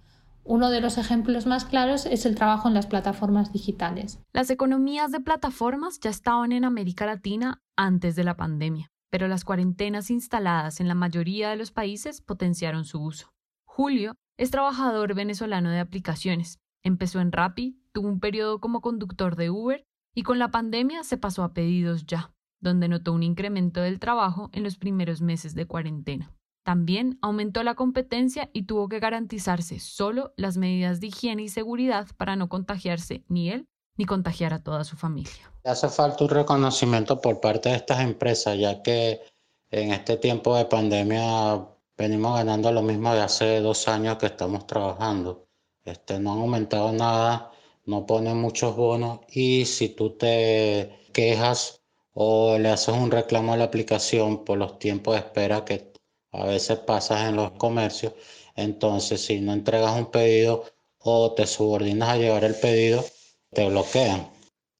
Uno 0.47 0.69
de 0.69 0.79
los 0.79 0.99
ejemplos 0.99 1.47
más 1.47 1.65
claros 1.65 2.05
es 2.05 2.27
el 2.27 2.35
trabajo 2.35 2.67
en 2.67 2.75
las 2.75 2.85
plataformas 2.85 3.51
digitales. 3.51 4.19
Las 4.31 4.51
economías 4.51 5.11
de 5.11 5.19
plataformas 5.19 5.99
ya 5.99 6.11
estaban 6.11 6.51
en 6.51 6.65
América 6.65 7.07
Latina 7.07 7.63
antes 7.75 8.15
de 8.15 8.23
la 8.23 8.37
pandemia, 8.37 8.91
pero 9.09 9.27
las 9.27 9.43
cuarentenas 9.43 10.11
instaladas 10.11 10.79
en 10.79 10.87
la 10.87 10.93
mayoría 10.93 11.49
de 11.49 11.55
los 11.55 11.71
países 11.71 12.21
potenciaron 12.21 12.85
su 12.85 13.01
uso. 13.01 13.33
Julio 13.65 14.13
es 14.37 14.51
trabajador 14.51 15.15
venezolano 15.15 15.71
de 15.71 15.79
aplicaciones. 15.79 16.59
Empezó 16.83 17.21
en 17.21 17.31
Rappi, 17.31 17.81
tuvo 17.91 18.07
un 18.07 18.19
periodo 18.19 18.59
como 18.59 18.81
conductor 18.81 19.35
de 19.35 19.49
Uber 19.49 19.83
y 20.13 20.21
con 20.21 20.37
la 20.37 20.51
pandemia 20.51 21.03
se 21.03 21.17
pasó 21.17 21.43
a 21.43 21.53
pedidos 21.53 22.05
ya, 22.05 22.31
donde 22.61 22.87
notó 22.87 23.13
un 23.13 23.23
incremento 23.23 23.81
del 23.81 23.99
trabajo 23.99 24.51
en 24.53 24.63
los 24.63 24.77
primeros 24.77 25.23
meses 25.23 25.55
de 25.55 25.65
cuarentena. 25.65 26.35
También 26.65 27.19
aumentó 27.21 27.61
la 27.61 27.75
competencia 27.75 28.49
y 28.51 28.63
tuvo 28.63 28.89
que 28.89 28.99
garantizarse 28.99 29.79
solo 29.79 30.33
las 30.35 30.57
medidas 30.57 30.99
de 30.99 31.07
higiene 31.07 31.43
y 31.43 31.49
seguridad 31.49 32.07
para 32.17 32.35
no 32.35 32.49
contagiarse 32.49 33.23
ni 33.27 33.51
él 33.51 33.67
ni 33.97 34.05
contagiar 34.05 34.51
a 34.51 34.63
toda 34.63 34.83
su 34.83 34.95
familia. 34.95 35.53
Hace 35.63 35.89
falta 35.89 36.23
un 36.23 36.31
reconocimiento 36.31 37.21
por 37.21 37.39
parte 37.39 37.69
de 37.69 37.75
estas 37.75 37.99
empresas, 37.99 38.57
ya 38.57 38.81
que 38.81 39.21
en 39.69 39.91
este 39.91 40.17
tiempo 40.17 40.57
de 40.57 40.65
pandemia 40.65 41.67
venimos 41.95 42.35
ganando 42.35 42.71
lo 42.71 42.81
mismo 42.81 43.13
de 43.13 43.21
hace 43.21 43.61
dos 43.61 43.87
años 43.87 44.17
que 44.17 44.25
estamos 44.25 44.65
trabajando. 44.65 45.47
Este, 45.83 46.19
no 46.19 46.33
han 46.33 46.39
aumentado 46.39 46.91
nada, 46.91 47.51
no 47.85 48.07
ponen 48.07 48.37
muchos 48.37 48.75
bonos 48.75 49.19
y 49.29 49.65
si 49.65 49.89
tú 49.89 50.17
te 50.17 51.07
quejas 51.13 51.83
o 52.13 52.57
le 52.57 52.69
haces 52.69 52.95
un 52.95 53.11
reclamo 53.11 53.53
a 53.53 53.57
la 53.57 53.65
aplicación 53.65 54.43
por 54.43 54.57
los 54.57 54.79
tiempos 54.79 55.13
de 55.13 55.19
espera 55.19 55.63
que 55.63 55.94
a 56.37 56.45
veces 56.45 56.79
pasas 56.79 57.29
en 57.29 57.35
los 57.35 57.51
comercios, 57.51 58.13
entonces 58.55 59.25
si 59.25 59.39
no 59.41 59.53
entregas 59.53 59.97
un 59.97 60.11
pedido 60.11 60.65
o 60.99 61.33
te 61.33 61.45
subordinas 61.45 62.09
a 62.09 62.17
llevar 62.17 62.43
el 62.43 62.55
pedido, 62.55 63.03
te 63.51 63.67
bloquean 63.69 64.29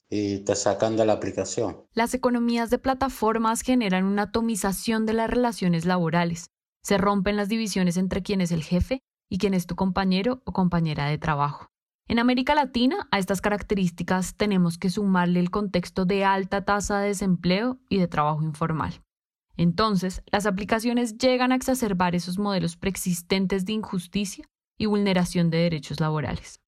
y 0.09 0.39
te 0.39 0.55
sacan 0.55 0.97
de 0.97 1.05
la 1.05 1.13
aplicación. 1.13 1.77
Las 1.93 2.13
economías 2.13 2.69
de 2.69 2.77
plataformas 2.77 3.61
generan 3.61 4.05
una 4.05 4.23
atomización 4.23 5.05
de 5.05 5.13
las 5.13 5.29
relaciones 5.29 5.85
laborales. 5.85 6.51
Se 6.81 6.97
rompen 6.97 7.37
las 7.37 7.49
divisiones 7.49 7.97
entre 7.97 8.21
quién 8.21 8.41
es 8.41 8.51
el 8.51 8.63
jefe 8.63 9.01
y 9.29 9.37
quién 9.37 9.53
es 9.53 9.65
tu 9.65 9.75
compañero 9.75 10.41
o 10.45 10.53
compañera 10.53 11.07
de 11.07 11.17
trabajo. 11.17 11.67
En 12.07 12.19
América 12.19 12.53
Latina, 12.53 13.07
a 13.11 13.17
estas 13.17 13.41
características 13.41 14.35
tenemos 14.35 14.77
que 14.77 14.91
sumarle 14.91 15.39
el 15.39 15.49
contexto 15.49 16.05
de 16.05 16.23
alta 16.23 16.63
tasa 16.63 16.99
de 16.99 17.07
desempleo 17.07 17.79
y 17.89 17.97
de 17.97 18.07
trabajo 18.07 18.43
informal. 18.43 19.01
Entonces, 19.57 20.21
las 20.31 20.45
aplicaciones 20.45 21.17
llegan 21.17 21.51
a 21.51 21.55
exacerbar 21.55 22.15
esos 22.15 22.37
modelos 22.37 22.75
preexistentes 22.75 23.65
de 23.65 23.73
injusticia 23.73 24.45
y 24.77 24.85
vulneración 24.85 25.49
de 25.49 25.59
derechos 25.59 25.99
laborales. 25.99 26.59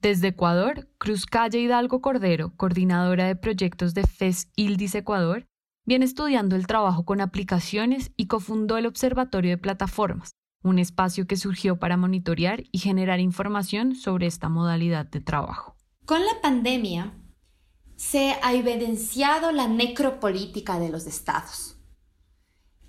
Desde 0.00 0.28
Ecuador, 0.28 0.88
Cruz 0.98 1.26
Calle 1.26 1.58
Hidalgo 1.58 2.00
Cordero, 2.00 2.52
coordinadora 2.56 3.26
de 3.26 3.34
proyectos 3.34 3.94
de 3.94 4.04
FES 4.04 4.50
ILDIS 4.54 4.94
Ecuador, 4.94 5.46
viene 5.84 6.04
estudiando 6.04 6.54
el 6.54 6.66
trabajo 6.66 7.04
con 7.04 7.20
aplicaciones 7.20 8.12
y 8.16 8.26
cofundó 8.26 8.76
el 8.76 8.86
Observatorio 8.86 9.50
de 9.50 9.58
Plataformas, 9.58 10.32
un 10.62 10.78
espacio 10.78 11.26
que 11.26 11.36
surgió 11.36 11.78
para 11.78 11.96
monitorear 11.96 12.64
y 12.70 12.78
generar 12.78 13.20
información 13.20 13.94
sobre 13.94 14.26
esta 14.26 14.48
modalidad 14.48 15.06
de 15.06 15.20
trabajo. 15.20 15.76
Con 16.04 16.20
la 16.24 16.40
pandemia 16.40 17.14
se 17.96 18.36
ha 18.42 18.54
evidenciado 18.54 19.50
la 19.50 19.66
necropolítica 19.66 20.78
de 20.78 20.90
los 20.90 21.06
estados 21.06 21.75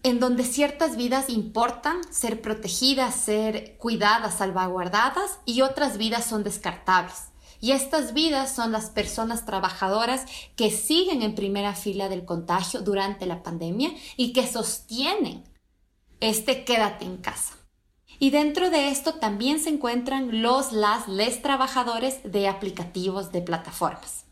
en 0.08 0.22
donde 0.22 0.46
ciertas 0.46 0.96
vidas 0.96 1.30
importan 1.30 1.98
ser 2.14 2.42
protegidas, 2.42 3.14
ser 3.14 3.78
cuidadas, 3.78 4.38
salvaguardadas 4.38 5.40
y 5.46 5.62
otras 5.62 5.98
vidas 5.98 6.24
son 6.24 6.44
descartables. 6.44 7.26
Y 7.60 7.72
estas 7.72 8.14
vidas 8.14 8.56
son 8.56 8.72
las 8.72 8.90
personas 8.90 9.46
trabajadoras 9.46 10.26
que 10.56 10.72
siguen 10.72 11.24
en 11.24 11.36
primera 11.36 11.74
fila 11.74 12.08
del 12.08 12.24
contagio 12.24 12.82
durante 12.82 13.26
la 13.26 13.44
pandemia 13.44 13.92
y 14.16 14.32
que 14.32 14.48
sostienen 14.48 15.44
este 16.22 16.64
quédate 16.64 17.04
en 17.04 17.18
casa. 17.18 17.56
Y 18.18 18.30
dentro 18.30 18.70
de 18.70 18.90
esto 18.90 19.16
también 19.16 19.60
se 19.60 19.70
encuentran 19.70 20.42
los, 20.42 20.72
las, 20.72 21.10
les 21.10 21.42
trabajadores 21.42 22.20
de 22.24 22.48
aplicativos 22.48 23.34
de 23.34 23.42
plataformas. 23.42 24.26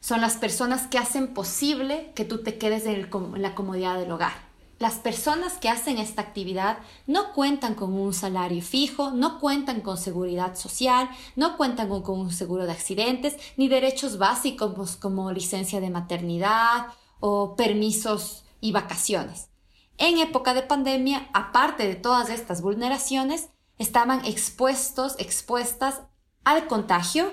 Son 0.00 0.22
las 0.22 0.36
personas 0.36 0.86
que 0.86 0.98
hacen 0.98 1.34
posible 1.34 2.12
que 2.14 2.24
tú 2.24 2.42
te 2.42 2.56
quedes 2.56 2.86
en 2.86 3.10
la 3.42 3.54
comodidad 3.54 3.98
del 3.98 4.10
hogar 4.10 4.53
las 4.84 4.96
personas 4.96 5.54
que 5.54 5.70
hacen 5.70 5.96
esta 5.96 6.20
actividad 6.20 6.76
no 7.06 7.32
cuentan 7.32 7.74
con 7.74 7.94
un 7.94 8.12
salario 8.12 8.60
fijo, 8.60 9.12
no 9.12 9.40
cuentan 9.40 9.80
con 9.80 9.96
seguridad 9.96 10.56
social, 10.56 11.08
no 11.36 11.56
cuentan 11.56 11.88
con, 11.88 12.20
un 12.20 12.30
seguro 12.30 12.66
de 12.66 12.72
accidentes, 12.72 13.34
ni 13.56 13.68
derechos 13.68 14.18
básicos 14.18 14.96
como 14.96 15.32
licencia 15.32 15.80
de 15.80 15.88
maternidad 15.88 16.88
o 17.20 17.56
permisos 17.56 18.44
y 18.60 18.72
vacaciones. 18.72 19.48
En 19.96 20.18
época 20.18 20.52
de 20.52 20.60
pandemia, 20.60 21.30
aparte 21.32 21.88
de 21.88 21.94
todas 21.94 22.28
estas 22.28 22.60
vulneraciones, 22.60 23.48
estaban 23.78 24.22
expuestos, 24.26 25.16
expuestas 25.18 26.02
al 26.44 26.66
contagio 26.66 27.32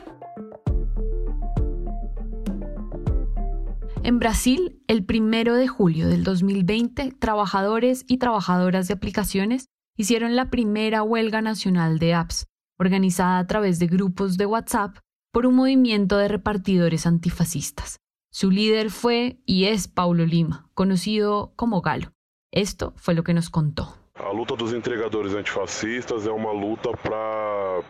En 4.03 4.17
Brasil, 4.17 4.81
el 4.87 5.05
primero 5.05 5.53
de 5.53 5.67
julio 5.67 6.09
del 6.09 6.23
2020, 6.23 7.11
trabajadores 7.19 8.03
y 8.07 8.17
trabajadoras 8.17 8.87
de 8.87 8.95
aplicaciones 8.95 9.67
hicieron 9.95 10.35
la 10.35 10.49
primera 10.49 11.03
huelga 11.03 11.41
nacional 11.41 11.99
de 11.99 12.15
apps, 12.15 12.47
organizada 12.79 13.37
a 13.37 13.45
través 13.45 13.77
de 13.77 13.85
grupos 13.85 14.37
de 14.37 14.47
WhatsApp 14.47 14.97
por 15.31 15.45
un 15.45 15.53
movimiento 15.53 16.17
de 16.17 16.29
repartidores 16.29 17.05
antifascistas. 17.05 17.99
Su 18.31 18.49
líder 18.49 18.89
fue 18.89 19.39
y 19.45 19.65
es 19.65 19.87
Paulo 19.87 20.25
Lima, 20.25 20.67
conocido 20.73 21.53
como 21.55 21.81
Galo. 21.81 22.11
Esto 22.51 22.93
fue 22.95 23.13
lo 23.13 23.23
que 23.23 23.35
nos 23.35 23.51
contó. 23.51 23.95
A 24.15 24.33
luta 24.33 24.55
dos 24.55 24.73
entregadores 24.73 25.35
antifascistas 25.35 26.25
é 26.25 26.31
uma 26.31 26.51
luta 26.51 26.89
para 27.03 27.83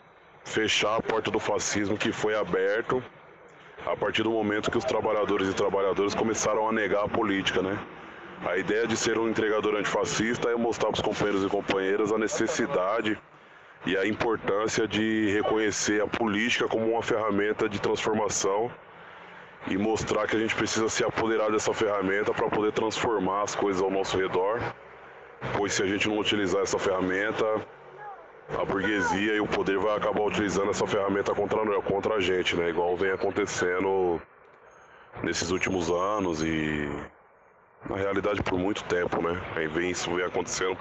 fechar 0.43 0.97
a 0.97 1.01
porta 1.01 1.31
do 1.31 1.39
fascismo 1.39 1.97
que 1.97 2.11
foi 2.11 2.35
aberto 2.35 3.01
a 3.85 3.95
partir 3.95 4.23
do 4.23 4.31
momento 4.31 4.69
que 4.69 4.77
os 4.77 4.85
trabalhadores 4.85 5.49
e 5.49 5.53
trabalhadoras 5.53 6.13
começaram 6.13 6.67
a 6.67 6.71
negar 6.71 7.03
a 7.03 7.09
política, 7.09 7.61
né? 7.61 7.77
A 8.45 8.57
ideia 8.57 8.87
de 8.87 8.97
ser 8.97 9.17
um 9.17 9.29
entregador 9.29 9.75
antifascista 9.75 10.49
é 10.49 10.55
mostrar 10.55 10.89
para 10.89 10.95
os 10.97 11.01
companheiros 11.01 11.43
e 11.43 11.47
companheiras 11.47 12.11
a 12.11 12.17
necessidade 12.17 13.19
e 13.85 13.97
a 13.97 14.05
importância 14.05 14.87
de 14.87 15.31
reconhecer 15.31 16.01
a 16.01 16.07
política 16.07 16.67
como 16.67 16.91
uma 16.91 17.01
ferramenta 17.01 17.67
de 17.67 17.79
transformação 17.79 18.71
e 19.67 19.77
mostrar 19.77 20.27
que 20.27 20.35
a 20.35 20.39
gente 20.39 20.55
precisa 20.55 20.89
se 20.89 21.03
apoderar 21.03 21.51
dessa 21.51 21.73
ferramenta 21.73 22.33
para 22.33 22.49
poder 22.49 22.71
transformar 22.71 23.43
as 23.43 23.55
coisas 23.55 23.81
ao 23.81 23.91
nosso 23.91 24.17
redor. 24.17 24.59
Pois 25.55 25.73
se 25.73 25.83
a 25.83 25.87
gente 25.87 26.07
não 26.07 26.17
utilizar 26.17 26.63
essa 26.63 26.79
ferramenta, 26.79 27.45
a 28.59 28.65
burguesia 28.65 29.35
e 29.35 29.39
o 29.39 29.47
poder 29.47 29.77
vai 29.77 29.97
acabar 29.97 30.21
utilizando 30.21 30.71
essa 30.71 30.85
ferramenta 30.85 31.33
contra, 31.33 31.59
contra 31.81 32.15
a 32.15 32.19
gente, 32.19 32.55
né? 32.55 32.69
Igual 32.69 32.97
vem 32.97 33.11
acontecendo 33.11 34.21
nesses 35.23 35.51
últimos 35.51 35.89
anos 35.89 36.41
e 36.41 36.89
na 37.89 37.95
realidade 37.95 38.41
por 38.43 38.57
muito 38.57 38.83
tempo, 38.85 39.21
né? 39.21 39.41
Aí 39.55 39.67
vem 39.67 39.91
isso 39.91 40.13
vem 40.13 40.25
acontecendo 40.25 40.77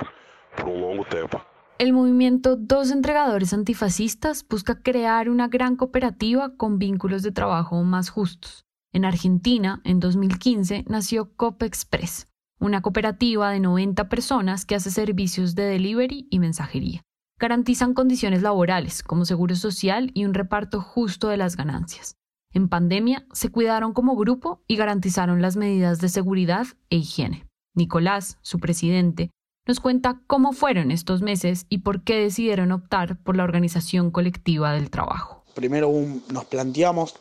por 0.56 0.68
um 0.68 0.80
longo 0.80 1.04
tempo. 1.04 1.40
El 1.78 1.92
movimiento 1.94 2.56
Dos 2.56 2.90
Entregadores 2.90 3.54
Antifascistas 3.54 4.44
busca 4.46 4.82
crear 4.82 5.30
una 5.30 5.48
gran 5.48 5.76
cooperativa 5.76 6.54
con 6.56 6.78
vínculos 6.78 7.22
de 7.22 7.32
trabajo 7.32 7.82
más 7.82 8.10
justos. 8.10 8.66
En 8.92 9.04
Argentina, 9.04 9.80
en 9.84 9.98
2015, 10.00 10.84
nació 10.88 11.32
Cop 11.36 11.62
Express, 11.62 12.26
una 12.58 12.82
cooperativa 12.82 13.50
de 13.50 13.60
90 13.60 14.08
personas 14.10 14.66
que 14.66 14.74
hace 14.74 14.90
servicios 14.90 15.54
de 15.54 15.62
delivery 15.62 16.26
y 16.28 16.38
mensajería 16.38 17.02
garantizan 17.40 17.94
condiciones 17.94 18.42
laborales 18.42 19.02
como 19.02 19.24
seguro 19.24 19.56
social 19.56 20.10
y 20.14 20.26
un 20.26 20.34
reparto 20.34 20.80
justo 20.82 21.28
de 21.28 21.38
las 21.38 21.56
ganancias. 21.56 22.16
En 22.52 22.68
pandemia 22.68 23.26
se 23.32 23.48
cuidaron 23.48 23.94
como 23.94 24.14
grupo 24.14 24.62
y 24.68 24.76
garantizaron 24.76 25.40
las 25.40 25.56
medidas 25.56 26.00
de 26.00 26.10
seguridad 26.10 26.66
e 26.90 26.96
higiene. 26.96 27.46
Nicolás, 27.74 28.38
su 28.42 28.58
presidente, 28.58 29.30
nos 29.66 29.80
cuenta 29.80 30.20
cómo 30.26 30.52
fueron 30.52 30.90
estos 30.90 31.22
meses 31.22 31.64
y 31.68 31.78
por 31.78 32.02
qué 32.02 32.16
decidieron 32.16 32.72
optar 32.72 33.22
por 33.22 33.36
la 33.36 33.44
organización 33.44 34.10
colectiva 34.10 34.72
del 34.72 34.90
trabajo. 34.90 35.44
Primero 35.54 35.90
nos 36.30 36.44
planteamos 36.44 37.14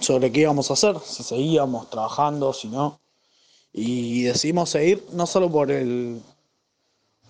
sobre 0.00 0.30
qué 0.30 0.42
íbamos 0.42 0.70
a 0.70 0.74
hacer, 0.74 0.96
si 1.04 1.22
seguíamos 1.22 1.90
trabajando, 1.90 2.52
si 2.52 2.68
no, 2.68 3.00
y 3.72 4.22
decidimos 4.22 4.70
seguir 4.70 5.04
no 5.12 5.26
solo 5.26 5.50
por 5.50 5.70
el 5.70 6.22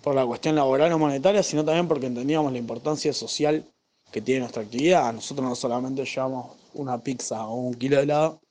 por 0.05 0.15
la 0.15 0.27
cuestión 0.27 0.55
laboral 0.55 0.93
o 0.93 0.99
monetaria, 0.99 1.43
sino 1.43 1.65
también 1.65 1.89
porque 1.89 2.05
entendíamos 2.05 2.53
la 2.53 2.59
importancia 2.59 3.11
social 3.15 3.65
que 4.13 4.21
tiene 4.21 4.41
nuestra 4.41 4.63
actividad. 4.63 5.11
Nosotros 5.15 5.49
no 5.49 5.55
solamente 5.55 6.05
llevamos 6.05 6.59
una 6.75 7.03
pizza 7.03 7.47
o 7.47 7.55
un 7.55 7.73
kilo 7.73 7.97
de 7.97 8.03
helado, 8.03 8.43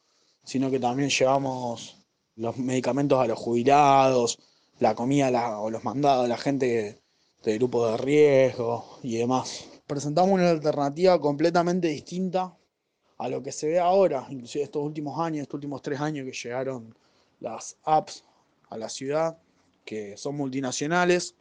sino 0.44 0.72
que 0.72 0.80
también 0.80 1.12
llevamos 1.12 1.96
los 2.38 2.58
medicamentos 2.58 3.20
a 3.20 3.28
los 3.28 3.38
jubilados, 3.38 4.40
la 4.80 4.96
comida 4.96 5.60
o 5.60 5.70
los 5.70 5.84
mandados 5.84 6.26
a 6.26 6.28
la 6.28 6.38
gente 6.38 7.00
de 7.44 7.58
grupos 7.60 7.92
de 7.92 7.98
riesgo 7.98 8.98
y 9.04 9.18
demás. 9.18 9.64
Presentamos 9.86 10.32
una 10.32 10.50
alternativa 10.50 11.22
completamente 11.22 11.88
distinta 11.88 12.58
a 13.20 13.30
lo 13.30 13.44
que 13.44 13.52
se 13.52 13.68
ve 13.68 13.80
ahora, 13.80 14.26
inclusive 14.32 14.64
estos 14.64 14.82
últimos 14.82 15.20
años, 15.20 15.44
estos 15.44 15.60
últimos 15.60 15.84
tres 15.84 16.00
años 16.00 16.26
que 16.26 16.32
llegaron 16.32 16.98
las 17.40 17.78
apps 17.84 18.24
a 18.72 18.78
la 18.78 18.90
ciudad, 18.90 19.38
que 19.86 20.18
son 20.18 20.36
multinacionales, 20.36 21.36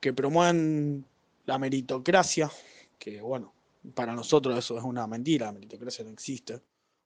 que 0.00 0.12
promueven 0.12 1.04
la 1.46 1.58
meritocracia, 1.58 2.50
que 2.98 3.20
bueno, 3.20 3.52
Para 3.94 4.14
nosotros 4.14 4.58
eso 4.58 4.76
es 4.76 4.84
una 4.84 5.06
mentira, 5.06 5.46
la 5.46 5.52
meritocracia 5.52 6.04
no 6.04 6.10
existe, 6.10 6.60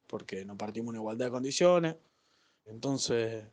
porque 0.08 0.44
no 0.44 0.56
partimos 0.56 0.92
en 0.94 1.00
igualdad 1.00 1.26
de 1.26 1.30
condiciones. 1.30 1.96
Entonces 2.66 3.44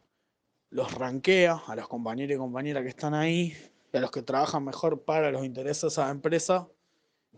los 0.71 0.93
ranquea 0.93 1.61
a 1.67 1.75
los 1.75 1.87
compañeros 1.87 2.35
y 2.35 2.39
compañeras 2.39 2.83
que 2.83 2.89
están 2.89 3.13
ahí 3.13 3.53
a 3.93 3.99
los 3.99 4.09
que 4.09 4.23
trabajan 4.23 4.63
mejor 4.63 5.03
para 5.03 5.31
los 5.31 5.45
intereses 5.45 5.81
de 5.81 5.87
esa 5.89 6.09
empresa, 6.09 6.67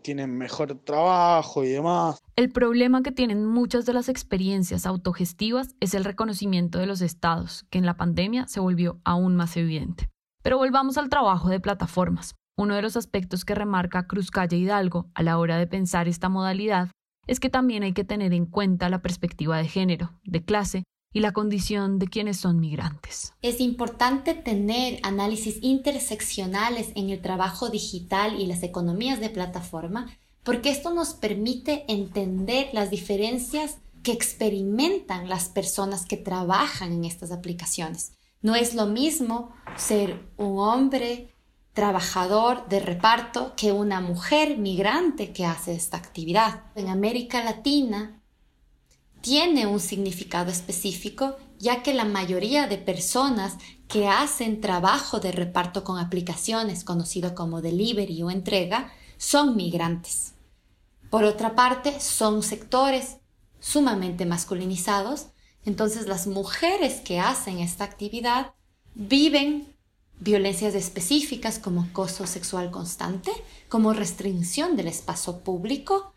tienen 0.02 0.36
mejor 0.36 0.74
trabajo 0.84 1.64
y 1.64 1.68
demás. 1.68 2.22
El 2.36 2.50
problema 2.50 3.02
que 3.02 3.12
tienen 3.12 3.44
muchas 3.44 3.86
de 3.86 3.92
las 3.92 4.08
experiencias 4.08 4.86
autogestivas 4.86 5.74
es 5.80 5.94
el 5.94 6.04
reconocimiento 6.04 6.78
de 6.78 6.86
los 6.86 7.00
estados, 7.00 7.66
que 7.70 7.78
en 7.78 7.86
la 7.86 7.96
pandemia 7.96 8.46
se 8.46 8.60
volvió 8.60 9.00
aún 9.04 9.34
más 9.36 9.56
evidente. 9.56 10.10
Pero 10.44 10.58
volvamos 10.58 10.98
al 10.98 11.08
trabajo 11.08 11.48
de 11.48 11.58
plataformas. 11.58 12.34
Uno 12.58 12.74
de 12.74 12.82
los 12.82 12.98
aspectos 12.98 13.46
que 13.46 13.54
remarca 13.54 14.06
Cruz 14.06 14.30
Calle 14.30 14.58
Hidalgo 14.58 15.06
a 15.14 15.22
la 15.22 15.38
hora 15.38 15.56
de 15.56 15.66
pensar 15.66 16.06
esta 16.06 16.28
modalidad 16.28 16.90
es 17.26 17.40
que 17.40 17.48
también 17.48 17.82
hay 17.82 17.94
que 17.94 18.04
tener 18.04 18.34
en 18.34 18.44
cuenta 18.44 18.90
la 18.90 19.00
perspectiva 19.00 19.56
de 19.56 19.68
género, 19.68 20.12
de 20.22 20.44
clase 20.44 20.84
y 21.14 21.20
la 21.20 21.32
condición 21.32 21.98
de 21.98 22.08
quienes 22.08 22.36
son 22.36 22.60
migrantes. 22.60 23.32
Es 23.40 23.58
importante 23.58 24.34
tener 24.34 25.00
análisis 25.02 25.56
interseccionales 25.62 26.92
en 26.94 27.08
el 27.08 27.22
trabajo 27.22 27.70
digital 27.70 28.38
y 28.38 28.46
las 28.46 28.62
economías 28.62 29.20
de 29.20 29.30
plataforma 29.30 30.08
porque 30.42 30.68
esto 30.68 30.92
nos 30.92 31.14
permite 31.14 31.86
entender 31.88 32.68
las 32.74 32.90
diferencias 32.90 33.78
que 34.02 34.12
experimentan 34.12 35.30
las 35.30 35.48
personas 35.48 36.04
que 36.04 36.18
trabajan 36.18 36.92
en 36.92 37.06
estas 37.06 37.32
aplicaciones. 37.32 38.12
No 38.44 38.54
es 38.54 38.74
lo 38.74 38.84
mismo 38.84 39.54
ser 39.74 40.30
un 40.36 40.58
hombre 40.58 41.34
trabajador 41.72 42.68
de 42.68 42.78
reparto 42.78 43.54
que 43.56 43.72
una 43.72 44.02
mujer 44.02 44.58
migrante 44.58 45.32
que 45.32 45.46
hace 45.46 45.74
esta 45.74 45.96
actividad. 45.96 46.64
En 46.74 46.88
América 46.88 47.42
Latina 47.42 48.20
tiene 49.22 49.66
un 49.66 49.80
significado 49.80 50.50
específico 50.50 51.38
ya 51.58 51.82
que 51.82 51.94
la 51.94 52.04
mayoría 52.04 52.66
de 52.66 52.76
personas 52.76 53.56
que 53.88 54.08
hacen 54.08 54.60
trabajo 54.60 55.20
de 55.20 55.32
reparto 55.32 55.82
con 55.82 55.98
aplicaciones 55.98 56.84
conocido 56.84 57.34
como 57.34 57.62
delivery 57.62 58.22
o 58.24 58.30
entrega 58.30 58.92
son 59.16 59.56
migrantes. 59.56 60.34
Por 61.08 61.24
otra 61.24 61.54
parte, 61.54 61.98
son 61.98 62.42
sectores 62.42 63.16
sumamente 63.58 64.26
masculinizados 64.26 65.28
entonces 65.64 66.06
las 66.06 66.26
mujeres 66.26 67.00
que 67.00 67.20
hacen 67.20 67.58
esta 67.58 67.84
actividad 67.84 68.52
viven 68.94 69.74
violencias 70.20 70.74
específicas 70.74 71.58
como 71.58 71.82
acoso 71.82 72.26
sexual 72.26 72.70
constante, 72.70 73.30
como 73.68 73.92
restricción 73.92 74.76
del 74.76 74.88
espacio 74.88 75.40
público 75.40 76.14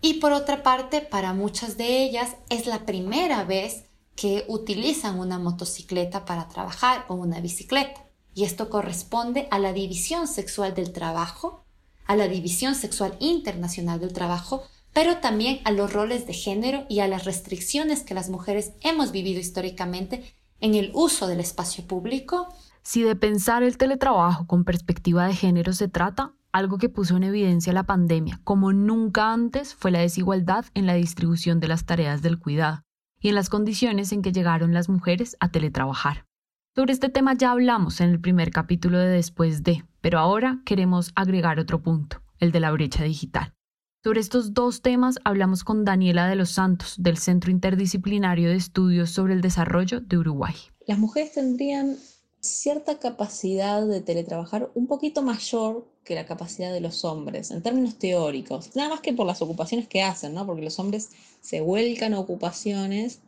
y 0.00 0.14
por 0.14 0.32
otra 0.32 0.62
parte 0.62 1.00
para 1.00 1.32
muchas 1.32 1.76
de 1.76 2.02
ellas 2.02 2.36
es 2.48 2.66
la 2.66 2.84
primera 2.84 3.44
vez 3.44 3.84
que 4.16 4.44
utilizan 4.48 5.18
una 5.18 5.38
motocicleta 5.38 6.24
para 6.24 6.48
trabajar 6.48 7.04
o 7.08 7.14
una 7.14 7.40
bicicleta. 7.40 8.04
Y 8.34 8.44
esto 8.44 8.68
corresponde 8.68 9.46
a 9.50 9.58
la 9.58 9.72
división 9.72 10.26
sexual 10.26 10.74
del 10.74 10.92
trabajo, 10.92 11.64
a 12.06 12.16
la 12.16 12.28
división 12.28 12.74
sexual 12.74 13.16
internacional 13.20 14.00
del 14.00 14.12
trabajo, 14.12 14.64
pero 14.92 15.18
también 15.18 15.60
a 15.64 15.70
los 15.70 15.92
roles 15.92 16.26
de 16.26 16.34
género 16.34 16.84
y 16.88 17.00
a 17.00 17.08
las 17.08 17.24
restricciones 17.24 18.02
que 18.02 18.14
las 18.14 18.28
mujeres 18.28 18.72
hemos 18.80 19.12
vivido 19.12 19.40
históricamente 19.40 20.22
en 20.60 20.74
el 20.74 20.90
uso 20.94 21.26
del 21.26 21.40
espacio 21.40 21.84
público. 21.86 22.48
Si 22.82 23.02
de 23.02 23.16
pensar 23.16 23.62
el 23.62 23.78
teletrabajo 23.78 24.46
con 24.46 24.64
perspectiva 24.64 25.26
de 25.26 25.34
género 25.34 25.72
se 25.72 25.88
trata, 25.88 26.34
algo 26.52 26.78
que 26.78 26.88
puso 26.88 27.16
en 27.16 27.24
evidencia 27.24 27.72
la 27.72 27.84
pandemia 27.84 28.40
como 28.44 28.72
nunca 28.72 29.32
antes 29.32 29.74
fue 29.74 29.90
la 29.90 30.00
desigualdad 30.00 30.66
en 30.74 30.86
la 30.86 30.94
distribución 30.94 31.60
de 31.60 31.68
las 31.68 31.86
tareas 31.86 32.20
del 32.20 32.38
cuidado 32.38 32.82
y 33.20 33.28
en 33.30 33.36
las 33.36 33.48
condiciones 33.48 34.12
en 34.12 34.20
que 34.20 34.32
llegaron 34.32 34.74
las 34.74 34.88
mujeres 34.88 35.36
a 35.40 35.50
teletrabajar. 35.50 36.26
Sobre 36.74 36.92
este 36.92 37.08
tema 37.08 37.34
ya 37.34 37.52
hablamos 37.52 38.00
en 38.00 38.10
el 38.10 38.20
primer 38.20 38.50
capítulo 38.50 38.98
de 38.98 39.08
Después 39.08 39.62
de, 39.62 39.84
pero 40.00 40.18
ahora 40.18 40.60
queremos 40.64 41.12
agregar 41.14 41.58
otro 41.58 41.82
punto, 41.82 42.22
el 42.38 42.50
de 42.50 42.60
la 42.60 42.70
brecha 42.70 43.04
digital. 43.04 43.54
Sobre 44.04 44.18
estos 44.18 44.52
dos 44.52 44.82
temas 44.82 45.20
hablamos 45.22 45.62
con 45.62 45.84
Daniela 45.84 46.26
de 46.26 46.34
los 46.34 46.50
Santos, 46.50 46.96
del 46.98 47.18
Centro 47.18 47.52
Interdisciplinario 47.52 48.48
de 48.48 48.56
Estudios 48.56 49.10
sobre 49.10 49.32
el 49.32 49.40
Desarrollo 49.40 50.00
de 50.00 50.18
Uruguay. 50.18 50.54
Las 50.88 50.98
mujeres 50.98 51.34
tendrían 51.34 51.96
cierta 52.40 52.98
capacidad 52.98 53.86
de 53.86 54.00
teletrabajar 54.00 54.72
un 54.74 54.88
poquito 54.88 55.22
mayor 55.22 55.86
que 56.02 56.16
la 56.16 56.26
capacidad 56.26 56.72
de 56.72 56.80
los 56.80 57.04
hombres, 57.04 57.52
en 57.52 57.62
términos 57.62 57.96
teóricos, 57.96 58.74
nada 58.74 58.88
más 58.88 59.02
que 59.02 59.12
por 59.12 59.24
las 59.24 59.40
ocupaciones 59.40 59.86
que 59.86 60.02
hacen, 60.02 60.34
¿no? 60.34 60.44
porque 60.46 60.62
los 60.62 60.80
hombres 60.80 61.10
se 61.40 61.60
vuelcan 61.60 62.12
a 62.12 62.18
ocupaciones 62.18 63.20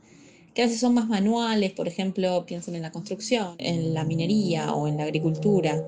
que 0.54 0.62
a 0.62 0.64
veces 0.64 0.80
son 0.80 0.94
más 0.94 1.06
manuales, 1.06 1.70
por 1.70 1.86
ejemplo, 1.86 2.46
piensen 2.46 2.74
en 2.74 2.82
la 2.82 2.90
construcción, 2.90 3.54
en 3.58 3.94
la 3.94 4.02
minería 4.02 4.74
o 4.74 4.88
en 4.88 4.96
la 4.96 5.04
agricultura. 5.04 5.86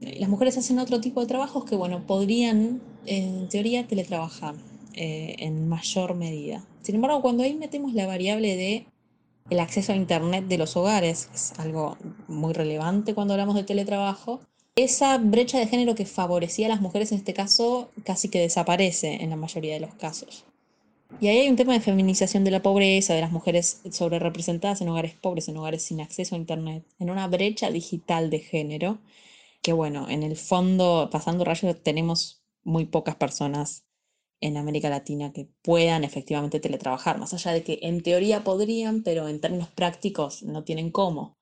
Las 0.00 0.28
mujeres 0.28 0.56
hacen 0.58 0.78
otro 0.78 1.00
tipo 1.00 1.20
de 1.20 1.26
trabajos 1.26 1.64
que, 1.64 1.76
bueno, 1.76 2.06
podrían, 2.06 2.80
en 3.06 3.48
teoría, 3.48 3.86
teletrabajar 3.86 4.54
eh, 4.94 5.36
en 5.38 5.68
mayor 5.68 6.14
medida. 6.14 6.64
Sin 6.82 6.94
embargo, 6.94 7.20
cuando 7.20 7.42
ahí 7.42 7.54
metemos 7.54 7.94
la 7.94 8.06
variable 8.06 8.56
de 8.56 8.86
el 9.50 9.60
acceso 9.60 9.92
a 9.92 9.96
Internet 9.96 10.46
de 10.46 10.58
los 10.58 10.76
hogares, 10.76 11.26
que 11.26 11.36
es 11.36 11.52
algo 11.58 11.96
muy 12.28 12.52
relevante 12.52 13.14
cuando 13.14 13.34
hablamos 13.34 13.54
de 13.54 13.64
teletrabajo, 13.64 14.40
esa 14.76 15.18
brecha 15.18 15.58
de 15.58 15.66
género 15.66 15.94
que 15.94 16.06
favorecía 16.06 16.66
a 16.66 16.68
las 16.68 16.80
mujeres 16.80 17.10
en 17.10 17.18
este 17.18 17.34
caso 17.34 17.90
casi 18.04 18.28
que 18.28 18.40
desaparece 18.40 19.22
en 19.22 19.30
la 19.30 19.36
mayoría 19.36 19.74
de 19.74 19.80
los 19.80 19.94
casos. 19.94 20.44
Y 21.20 21.28
ahí 21.28 21.38
hay 21.38 21.48
un 21.48 21.56
tema 21.56 21.72
de 21.72 21.80
feminización 21.80 22.44
de 22.44 22.50
la 22.50 22.62
pobreza, 22.62 23.14
de 23.14 23.22
las 23.22 23.32
mujeres 23.32 23.80
sobre 23.90 24.18
representadas 24.18 24.80
en 24.80 24.88
hogares 24.88 25.14
pobres, 25.14 25.48
en 25.48 25.56
hogares 25.56 25.82
sin 25.82 26.00
acceso 26.00 26.34
a 26.34 26.38
Internet, 26.38 26.84
en 26.98 27.10
una 27.10 27.26
brecha 27.26 27.70
digital 27.70 28.30
de 28.30 28.40
género 28.40 28.98
que 29.62 29.72
bueno, 29.72 30.08
en 30.08 30.22
el 30.22 30.36
fondo, 30.36 31.08
pasando 31.10 31.44
rayos, 31.44 31.82
tenemos 31.82 32.42
muy 32.62 32.86
pocas 32.86 33.16
personas 33.16 33.84
en 34.40 34.56
América 34.56 34.88
Latina 34.88 35.32
que 35.32 35.48
puedan 35.62 36.04
efectivamente 36.04 36.60
teletrabajar, 36.60 37.18
más 37.18 37.34
allá 37.34 37.52
de 37.52 37.64
que 37.64 37.80
en 37.82 38.02
teoría 38.02 38.44
podrían, 38.44 39.02
pero 39.02 39.28
en 39.28 39.40
términos 39.40 39.68
prácticos 39.68 40.42
no 40.42 40.64
tienen 40.64 40.90
cómo. 40.90 41.36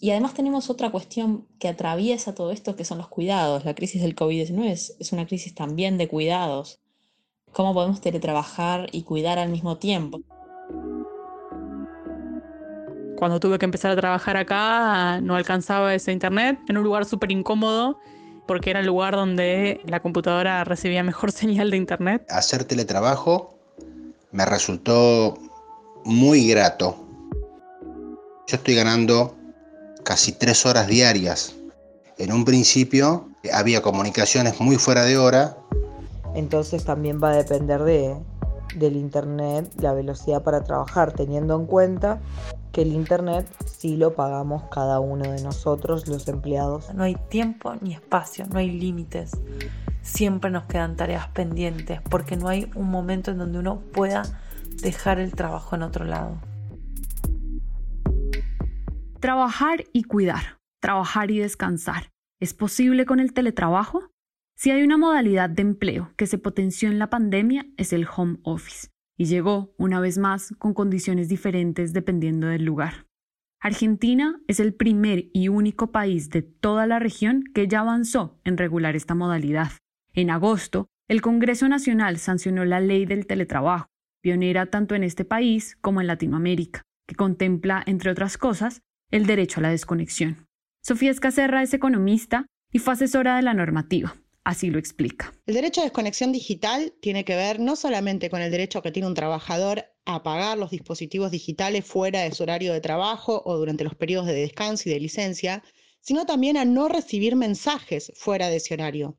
Y 0.00 0.10
además 0.10 0.34
tenemos 0.34 0.70
otra 0.70 0.90
cuestión 0.90 1.46
que 1.58 1.68
atraviesa 1.68 2.34
todo 2.34 2.50
esto, 2.50 2.74
que 2.74 2.84
son 2.84 2.98
los 2.98 3.08
cuidados. 3.08 3.64
La 3.64 3.74
crisis 3.74 4.02
del 4.02 4.16
COVID-19 4.16 4.70
es, 4.70 4.96
es 4.98 5.12
una 5.12 5.26
crisis 5.26 5.54
también 5.54 5.98
de 5.98 6.08
cuidados. 6.08 6.80
¿Cómo 7.52 7.74
podemos 7.74 8.00
teletrabajar 8.00 8.88
y 8.92 9.02
cuidar 9.02 9.38
al 9.38 9.50
mismo 9.50 9.76
tiempo? 9.78 10.20
Cuando 13.22 13.38
tuve 13.38 13.56
que 13.60 13.66
empezar 13.66 13.92
a 13.92 13.96
trabajar 13.96 14.36
acá, 14.36 15.20
no 15.20 15.36
alcanzaba 15.36 15.94
ese 15.94 16.10
internet 16.10 16.58
en 16.68 16.76
un 16.76 16.82
lugar 16.82 17.04
súper 17.04 17.30
incómodo 17.30 17.96
porque 18.48 18.70
era 18.70 18.80
el 18.80 18.86
lugar 18.86 19.14
donde 19.14 19.80
la 19.84 20.00
computadora 20.00 20.64
recibía 20.64 21.04
mejor 21.04 21.30
señal 21.30 21.70
de 21.70 21.76
internet. 21.76 22.26
Hacer 22.28 22.64
teletrabajo 22.64 23.54
me 24.32 24.44
resultó 24.44 25.38
muy 26.04 26.48
grato. 26.48 26.96
Yo 28.48 28.56
estoy 28.56 28.74
ganando 28.74 29.36
casi 30.02 30.32
tres 30.32 30.66
horas 30.66 30.88
diarias. 30.88 31.54
En 32.18 32.32
un 32.32 32.44
principio 32.44 33.28
había 33.52 33.82
comunicaciones 33.82 34.60
muy 34.60 34.78
fuera 34.78 35.04
de 35.04 35.16
hora. 35.16 35.56
Entonces 36.34 36.84
también 36.84 37.20
va 37.22 37.30
a 37.30 37.36
depender 37.36 37.84
de, 37.84 38.16
del 38.74 38.96
internet, 38.96 39.70
la 39.78 39.92
velocidad 39.92 40.42
para 40.42 40.64
trabajar, 40.64 41.12
teniendo 41.12 41.54
en 41.54 41.66
cuenta 41.66 42.20
que 42.72 42.82
el 42.82 42.92
Internet 42.92 43.46
sí 43.66 43.96
lo 43.96 44.14
pagamos 44.14 44.64
cada 44.70 44.98
uno 44.98 45.30
de 45.30 45.42
nosotros, 45.42 46.08
los 46.08 46.26
empleados. 46.28 46.92
No 46.94 47.04
hay 47.04 47.16
tiempo 47.28 47.74
ni 47.80 47.92
espacio, 47.92 48.46
no 48.50 48.58
hay 48.58 48.70
límites. 48.70 49.32
Siempre 50.00 50.50
nos 50.50 50.64
quedan 50.64 50.96
tareas 50.96 51.28
pendientes 51.28 52.00
porque 52.10 52.36
no 52.36 52.48
hay 52.48 52.70
un 52.74 52.90
momento 52.90 53.30
en 53.30 53.38
donde 53.38 53.58
uno 53.58 53.80
pueda 53.92 54.22
dejar 54.82 55.20
el 55.20 55.34
trabajo 55.34 55.76
en 55.76 55.82
otro 55.82 56.04
lado. 56.04 56.40
Trabajar 59.20 59.84
y 59.92 60.04
cuidar, 60.04 60.58
trabajar 60.80 61.30
y 61.30 61.38
descansar. 61.38 62.10
¿Es 62.40 62.54
posible 62.54 63.06
con 63.06 63.20
el 63.20 63.32
teletrabajo? 63.32 64.10
Si 64.56 64.70
hay 64.70 64.82
una 64.82 64.96
modalidad 64.96 65.48
de 65.48 65.62
empleo 65.62 66.12
que 66.16 66.26
se 66.26 66.38
potenció 66.38 66.88
en 66.88 66.98
la 66.98 67.08
pandemia 67.08 67.66
es 67.76 67.92
el 67.92 68.06
home 68.16 68.38
office 68.42 68.91
y 69.22 69.26
llegó, 69.26 69.72
una 69.78 70.00
vez 70.00 70.18
más, 70.18 70.52
con 70.58 70.74
condiciones 70.74 71.28
diferentes 71.28 71.92
dependiendo 71.92 72.48
del 72.48 72.64
lugar. 72.64 73.06
Argentina 73.60 74.40
es 74.48 74.58
el 74.58 74.74
primer 74.74 75.26
y 75.32 75.46
único 75.46 75.92
país 75.92 76.28
de 76.30 76.42
toda 76.42 76.88
la 76.88 76.98
región 76.98 77.44
que 77.54 77.68
ya 77.68 77.78
avanzó 77.78 78.40
en 78.42 78.56
regular 78.56 78.96
esta 78.96 79.14
modalidad. 79.14 79.70
En 80.12 80.28
agosto, 80.28 80.88
el 81.06 81.20
Congreso 81.20 81.68
Nacional 81.68 82.18
sancionó 82.18 82.64
la 82.64 82.80
ley 82.80 83.06
del 83.06 83.28
teletrabajo, 83.28 83.86
pionera 84.22 84.66
tanto 84.66 84.96
en 84.96 85.04
este 85.04 85.24
país 85.24 85.76
como 85.80 86.00
en 86.00 86.08
Latinoamérica, 86.08 86.82
que 87.06 87.14
contempla, 87.14 87.80
entre 87.86 88.10
otras 88.10 88.36
cosas, 88.36 88.80
el 89.12 89.26
derecho 89.26 89.60
a 89.60 89.62
la 89.62 89.70
desconexión. 89.70 90.48
Sofía 90.82 91.12
Escacerra 91.12 91.62
es 91.62 91.72
economista 91.72 92.46
y 92.72 92.80
fue 92.80 92.94
asesora 92.94 93.36
de 93.36 93.42
la 93.42 93.54
normativa. 93.54 94.16
Así 94.44 94.70
lo 94.70 94.78
explica. 94.78 95.32
El 95.46 95.54
derecho 95.54 95.80
a 95.80 95.84
desconexión 95.84 96.32
digital 96.32 96.92
tiene 97.00 97.24
que 97.24 97.36
ver 97.36 97.60
no 97.60 97.76
solamente 97.76 98.28
con 98.28 98.42
el 98.42 98.50
derecho 98.50 98.82
que 98.82 98.90
tiene 98.90 99.06
un 99.06 99.14
trabajador 99.14 99.86
a 100.04 100.16
apagar 100.16 100.58
los 100.58 100.70
dispositivos 100.70 101.30
digitales 101.30 101.84
fuera 101.84 102.22
de 102.22 102.32
su 102.32 102.42
horario 102.42 102.72
de 102.72 102.80
trabajo 102.80 103.42
o 103.44 103.56
durante 103.56 103.84
los 103.84 103.94
periodos 103.94 104.26
de 104.26 104.34
descanso 104.34 104.88
y 104.88 104.92
de 104.92 105.00
licencia, 105.00 105.62
sino 106.00 106.26
también 106.26 106.56
a 106.56 106.64
no 106.64 106.88
recibir 106.88 107.36
mensajes 107.36 108.12
fuera 108.16 108.48
de 108.48 108.56
ese 108.56 108.74
horario, 108.74 109.16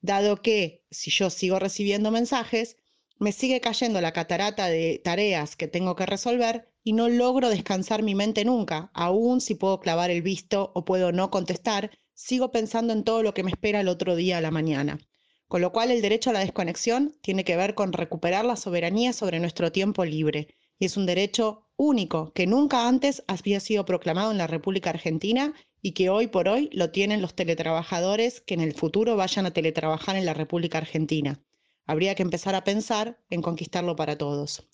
dado 0.00 0.42
que 0.42 0.84
si 0.90 1.10
yo 1.12 1.30
sigo 1.30 1.60
recibiendo 1.60 2.10
mensajes, 2.10 2.76
me 3.20 3.30
sigue 3.30 3.60
cayendo 3.60 4.00
la 4.00 4.12
catarata 4.12 4.66
de 4.66 5.00
tareas 5.02 5.54
que 5.54 5.68
tengo 5.68 5.94
que 5.94 6.06
resolver 6.06 6.68
y 6.82 6.94
no 6.94 7.08
logro 7.08 7.48
descansar 7.48 8.02
mi 8.02 8.16
mente 8.16 8.44
nunca, 8.44 8.90
aun 8.92 9.40
si 9.40 9.54
puedo 9.54 9.78
clavar 9.78 10.10
el 10.10 10.22
visto 10.22 10.72
o 10.74 10.84
puedo 10.84 11.12
no 11.12 11.30
contestar, 11.30 11.92
sigo 12.14 12.50
pensando 12.50 12.92
en 12.92 13.04
todo 13.04 13.22
lo 13.22 13.34
que 13.34 13.42
me 13.42 13.50
espera 13.50 13.80
el 13.80 13.88
otro 13.88 14.16
día 14.16 14.38
a 14.38 14.40
la 14.40 14.50
mañana. 14.50 14.98
Con 15.48 15.60
lo 15.60 15.72
cual 15.72 15.90
el 15.90 16.00
derecho 16.00 16.30
a 16.30 16.32
la 16.32 16.40
desconexión 16.40 17.14
tiene 17.20 17.44
que 17.44 17.56
ver 17.56 17.74
con 17.74 17.92
recuperar 17.92 18.44
la 18.44 18.56
soberanía 18.56 19.12
sobre 19.12 19.40
nuestro 19.40 19.70
tiempo 19.72 20.04
libre. 20.04 20.48
Y 20.78 20.86
es 20.86 20.96
un 20.96 21.06
derecho 21.06 21.68
único 21.76 22.32
que 22.32 22.46
nunca 22.46 22.88
antes 22.88 23.22
había 23.26 23.60
sido 23.60 23.84
proclamado 23.84 24.30
en 24.30 24.38
la 24.38 24.46
República 24.46 24.90
Argentina 24.90 25.54
y 25.82 25.92
que 25.92 26.08
hoy 26.08 26.28
por 26.28 26.48
hoy 26.48 26.70
lo 26.72 26.90
tienen 26.90 27.20
los 27.20 27.34
teletrabajadores 27.34 28.40
que 28.40 28.54
en 28.54 28.60
el 28.60 28.74
futuro 28.74 29.16
vayan 29.16 29.46
a 29.46 29.52
teletrabajar 29.52 30.16
en 30.16 30.24
la 30.24 30.34
República 30.34 30.78
Argentina. 30.78 31.40
Habría 31.86 32.14
que 32.14 32.22
empezar 32.22 32.54
a 32.54 32.64
pensar 32.64 33.18
en 33.28 33.42
conquistarlo 33.42 33.94
para 33.94 34.16
todos. 34.16 34.66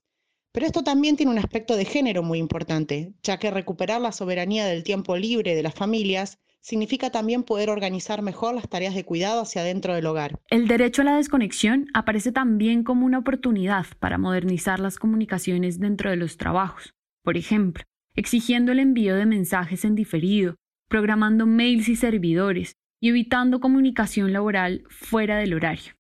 Pero 0.52 0.66
esto 0.66 0.82
también 0.82 1.16
tiene 1.16 1.32
un 1.32 1.38
aspecto 1.38 1.76
de 1.76 1.84
género 1.84 2.22
muy 2.22 2.38
importante, 2.38 3.14
ya 3.22 3.38
que 3.38 3.50
recuperar 3.50 4.00
la 4.00 4.12
soberanía 4.12 4.66
del 4.66 4.84
tiempo 4.84 5.16
libre 5.16 5.54
de 5.54 5.62
las 5.62 5.74
familias 5.74 6.38
significa 6.60 7.10
también 7.10 7.42
poder 7.42 7.70
organizar 7.70 8.22
mejor 8.22 8.54
las 8.54 8.68
tareas 8.68 8.94
de 8.94 9.04
cuidado 9.04 9.42
hacia 9.42 9.62
dentro 9.62 9.94
del 9.94 10.06
hogar. 10.06 10.38
El 10.48 10.68
derecho 10.68 11.02
a 11.02 11.06
la 11.06 11.16
desconexión 11.16 11.86
aparece 11.94 12.32
también 12.32 12.84
como 12.84 13.06
una 13.06 13.18
oportunidad 13.18 13.86
para 13.98 14.18
modernizar 14.18 14.80
las 14.80 14.98
comunicaciones 14.98 15.80
dentro 15.80 16.10
de 16.10 16.16
los 16.16 16.36
trabajos. 16.36 16.94
Por 17.22 17.36
ejemplo, 17.36 17.84
exigiendo 18.14 18.72
el 18.72 18.78
envío 18.78 19.16
de 19.16 19.26
mensajes 19.26 19.84
en 19.84 19.94
diferido, 19.94 20.56
programando 20.88 21.46
mails 21.46 21.88
y 21.88 21.96
servidores 21.96 22.74
y 23.00 23.08
evitando 23.08 23.60
comunicación 23.60 24.32
laboral 24.32 24.84
fuera 24.88 25.38
del 25.38 25.54
horario. 25.54 25.94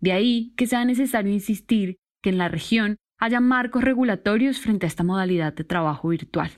De 0.00 0.12
ahí 0.12 0.54
que 0.56 0.66
sea 0.66 0.84
necesario 0.84 1.32
insistir 1.32 1.96
que 2.22 2.30
en 2.30 2.38
la 2.38 2.48
región 2.48 2.96
haya 3.18 3.40
marcos 3.40 3.82
regulatorios 3.82 4.60
frente 4.60 4.86
a 4.86 4.88
esta 4.88 5.04
modalidad 5.04 5.52
de 5.54 5.64
trabajo 5.64 6.08
virtual. 6.08 6.50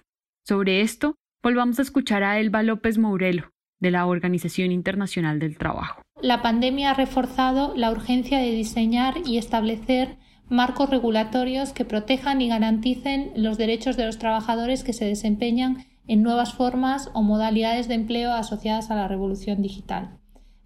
Sobre 0.44 0.80
esto, 0.80 1.16
Volvamos 1.48 1.78
a 1.78 1.82
escuchar 1.82 2.24
a 2.24 2.38
Elba 2.38 2.62
López 2.62 2.98
Mourelo, 2.98 3.54
de 3.80 3.90
la 3.90 4.04
Organización 4.04 4.70
Internacional 4.70 5.38
del 5.38 5.56
Trabajo. 5.56 6.02
La 6.20 6.42
pandemia 6.42 6.90
ha 6.90 6.94
reforzado 6.94 7.72
la 7.74 7.90
urgencia 7.90 8.36
de 8.36 8.50
diseñar 8.50 9.14
y 9.24 9.38
establecer 9.38 10.18
marcos 10.50 10.90
regulatorios 10.90 11.72
que 11.72 11.86
protejan 11.86 12.42
y 12.42 12.48
garanticen 12.48 13.32
los 13.34 13.56
derechos 13.56 13.96
de 13.96 14.04
los 14.04 14.18
trabajadores 14.18 14.84
que 14.84 14.92
se 14.92 15.06
desempeñan 15.06 15.86
en 16.06 16.22
nuevas 16.22 16.52
formas 16.52 17.08
o 17.14 17.22
modalidades 17.22 17.88
de 17.88 17.94
empleo 17.94 18.30
asociadas 18.30 18.90
a 18.90 18.96
la 18.96 19.08
revolución 19.08 19.62
digital. 19.62 20.18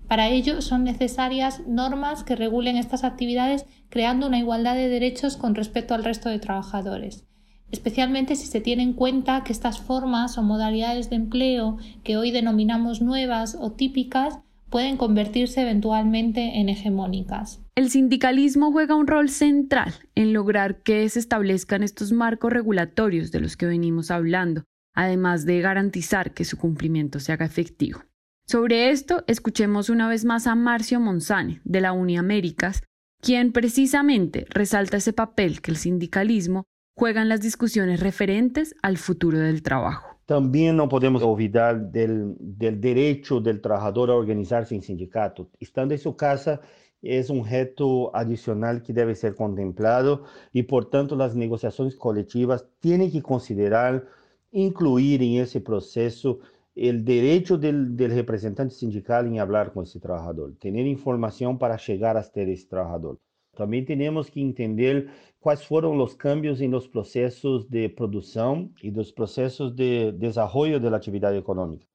Para 0.09 0.31
ello 0.31 0.62
son 0.62 0.83
necesarias 0.83 1.62
normas 1.68 2.25
que 2.25 2.35
regulen 2.35 2.77
estas 2.77 3.05
actividades 3.05 3.66
creando 3.88 4.27
una 4.27 4.40
igualdad 4.40 4.75
de 4.75 4.88
derechos 4.88 5.37
con 5.37 5.55
respecto 5.55 5.95
al 5.95 6.03
resto 6.03 6.29
de 6.29 6.40
trabajadores 6.40 7.29
especialmente 7.73 8.37
si 8.37 8.47
se 8.47 8.61
tiene 8.61 8.85
en 8.85 8.93
cuenta 8.93 9.43
que 9.43 9.53
estas 9.53 9.81
formas 9.81 10.39
o 10.39 10.43
modalidades 10.43 11.11
de 11.11 11.17
empleo 11.17 11.79
que 12.05 12.17
hoy 12.17 12.31
denominamos 12.31 13.03
nuevas 13.03 13.57
o 13.59 13.73
típicas 13.73 14.39
pueden 14.71 14.97
convertirse 14.97 15.63
eventualmente 15.63 16.61
en 16.61 16.69
hegemónicas. 16.69 17.61
El 17.75 17.91
sindicalismo 17.91 18.73
juega 18.73 18.95
un 18.95 19.07
rol 19.07 19.29
central 19.29 19.93
en 20.15 20.33
lograr 20.33 20.83
que 20.83 21.09
se 21.09 21.19
establezcan 21.19 21.83
estos 21.83 22.13
marcos 22.13 22.53
regulatorios 22.53 23.33
de 23.33 23.41
los 23.41 23.57
que 23.57 23.67
venimos 23.67 24.11
hablando, 24.11 24.65
además 24.95 25.45
de 25.45 25.61
garantizar 25.61 26.33
que 26.33 26.45
su 26.45 26.57
cumplimiento 26.57 27.21
se 27.21 27.33
haga 27.33 27.45
efectivo. 27.45 28.01
Sobre 28.47 28.91
esto, 28.91 29.25
escuchemos 29.27 29.89
una 29.89 30.09
vez 30.09 30.25
más 30.25 30.47
a 30.47 30.55
Marcio 30.55 31.01
Monzane, 31.01 31.61
de 31.65 31.81
la 31.81 31.93
Uniaméricas, 31.93 32.83
quien 33.21 33.53
precisamente 33.53 34.47
resalta 34.51 34.97
ese 34.97 35.13
papel 35.13 35.61
que 35.61 35.71
el 35.71 35.77
sindicalismo 35.77 36.65
juegan 36.94 37.28
las 37.28 37.40
discusiones 37.40 38.00
referentes 38.00 38.74
al 38.83 38.98
futuro 38.98 39.38
del 39.38 39.62
trabajo. 39.62 40.18
También 40.26 40.76
no 40.76 40.88
podemos 40.88 41.22
olvidar 41.22 41.90
del, 41.90 42.35
del 42.38 42.81
derecho 42.81 43.40
del 43.40 43.61
trabajador 43.61 44.11
a 44.11 44.14
organizarse 44.14 44.74
en 44.74 44.83
sindicato. 44.83 45.50
Estando 45.59 45.94
en 45.94 46.00
su 46.00 46.16
casa, 46.16 46.61
es 47.02 47.28
un 47.28 47.44
reto 47.44 48.14
adicional 48.14 48.83
que 48.83 48.92
debe 48.92 49.14
ser 49.16 49.35
contemplado 49.35 50.24
y 50.52 50.62
por 50.62 50.88
tanto 50.88 51.16
las 51.16 51.35
negociaciones 51.35 51.96
colectivas 51.96 52.66
tienen 52.78 53.11
que 53.11 53.22
considerar 53.22 54.07
incluir 54.52 55.22
en 55.22 55.42
ese 55.42 55.61
proceso 55.61 56.38
el 56.74 57.05
derecho 57.05 57.59
del, 57.59 57.96
del, 57.96 58.12
representante 58.12 58.74
sindical 58.74 59.26
en 59.26 59.40
hablar 59.40 59.72
con 59.72 59.85
ese 59.85 60.00
trabajador, 60.00 60.55
tener 60.59 60.87
información 60.87 61.59
para 61.59 61.76
llegar 61.76 62.16
hasta 62.16 62.40
ese 62.42 62.66
trabajador. 62.68 63.18
También 63.57 63.85
tenemos 63.85 64.31
que 64.31 64.41
entender 64.41 65.09
cuáles 65.38 65.67
fueron 65.67 65.99
los 65.99 66.17
cambios 66.17 66.61
en 66.62 66.71
los 66.71 66.88
procesos 66.88 67.69
de 67.69 67.91
producción 67.91 68.75
y 68.81 68.91
los 68.91 69.12
procesos 69.12 69.77
de 69.77 70.12
desarrollo 70.12 70.81
de 70.81 70.91
la 70.91 70.97
actividad 70.97 71.37
económica. 71.37 71.87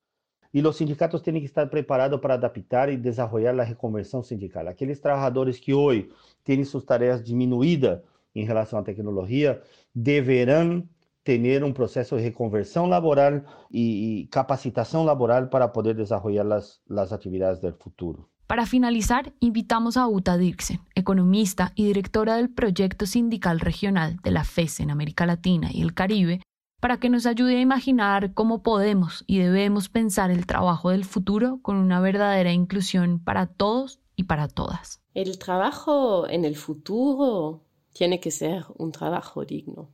Y 0.51 0.61
los 0.61 0.77
sindicatos 0.77 1.23
tienen 1.23 1.41
que 1.41 1.47
estar 1.47 1.69
preparados 1.69 2.21
para 2.21 2.35
adaptar 2.35 2.91
y 2.91 2.97
desarrollar 2.97 3.55
la 3.55 3.65
reconversión 3.65 4.23
sindical. 4.23 4.67
Aquellos 4.67 5.01
trabajadores 5.01 5.59
que 5.59 5.73
hoy 5.73 6.09
tienen 6.43 6.65
sus 6.65 6.85
tareas 6.85 7.23
disminuidas 7.23 8.01
en 8.35 8.47
relación 8.47 8.81
a 8.81 8.83
tecnología 8.83 9.59
deberán 9.93 10.89
tener 11.23 11.63
un 11.63 11.73
proceso 11.73 12.15
de 12.15 12.23
reconversión 12.23 12.89
laboral 12.89 13.45
y, 13.69 14.27
capacitación 14.27 15.05
laboral 15.07 15.49
para 15.49 15.73
poder 15.73 15.95
desarrollar 15.95 16.45
las, 16.45 16.81
las 16.85 17.11
actividades 17.11 17.61
del 17.61 17.73
futuro. 17.73 18.29
Para 18.47 18.65
finalizar, 18.65 19.33
invitamos 19.41 19.97
a 19.97 20.07
Uta 20.07 20.37
Dirksen, 20.37 20.79
economista 20.95 21.73
y 21.75 21.83
directora 21.83 22.37
del 22.37 22.49
proyecto 22.49 23.05
sindical 23.05 23.59
regional 23.59 24.21
de 24.23 24.31
la 24.31 24.45
FES 24.45 24.79
en 24.79 24.89
América 24.89 25.25
Latina 25.25 25.69
y 25.69 25.81
el 25.81 25.93
Caribe, 25.93 26.41
para 26.79 26.97
que 26.97 27.09
nos 27.09 27.25
ayude 27.25 27.57
a 27.57 27.61
imaginar 27.61 28.33
cómo 28.33 28.63
podemos 28.63 29.25
y 29.27 29.39
debemos 29.39 29.89
pensar 29.89 30.31
el 30.31 30.45
trabajo 30.45 30.91
del 30.91 31.03
futuro 31.03 31.59
con 31.61 31.75
una 31.75 31.99
verdadera 31.99 32.53
inclusión 32.53 33.19
para 33.19 33.47
todos 33.47 33.99
y 34.15 34.23
para 34.23 34.47
todas. 34.47 35.01
El 35.13 35.37
trabajo 35.39 36.25
en 36.29 36.45
el 36.45 36.55
futuro 36.55 37.65
tiene 37.91 38.21
que 38.21 38.31
ser 38.31 38.63
un 38.77 38.93
trabajo 38.93 39.43
digno. 39.43 39.89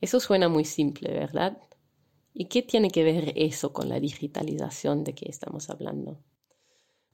Eso 0.00 0.20
suena 0.20 0.48
muy 0.48 0.64
simple, 0.64 1.12
¿verdad? 1.12 1.58
¿Y 2.32 2.46
qué 2.46 2.62
tiene 2.62 2.90
que 2.90 3.04
ver 3.04 3.34
eso 3.36 3.74
con 3.74 3.90
la 3.90 4.00
digitalización 4.00 5.04
de 5.04 5.14
que 5.14 5.28
estamos 5.28 5.68
hablando? 5.68 6.18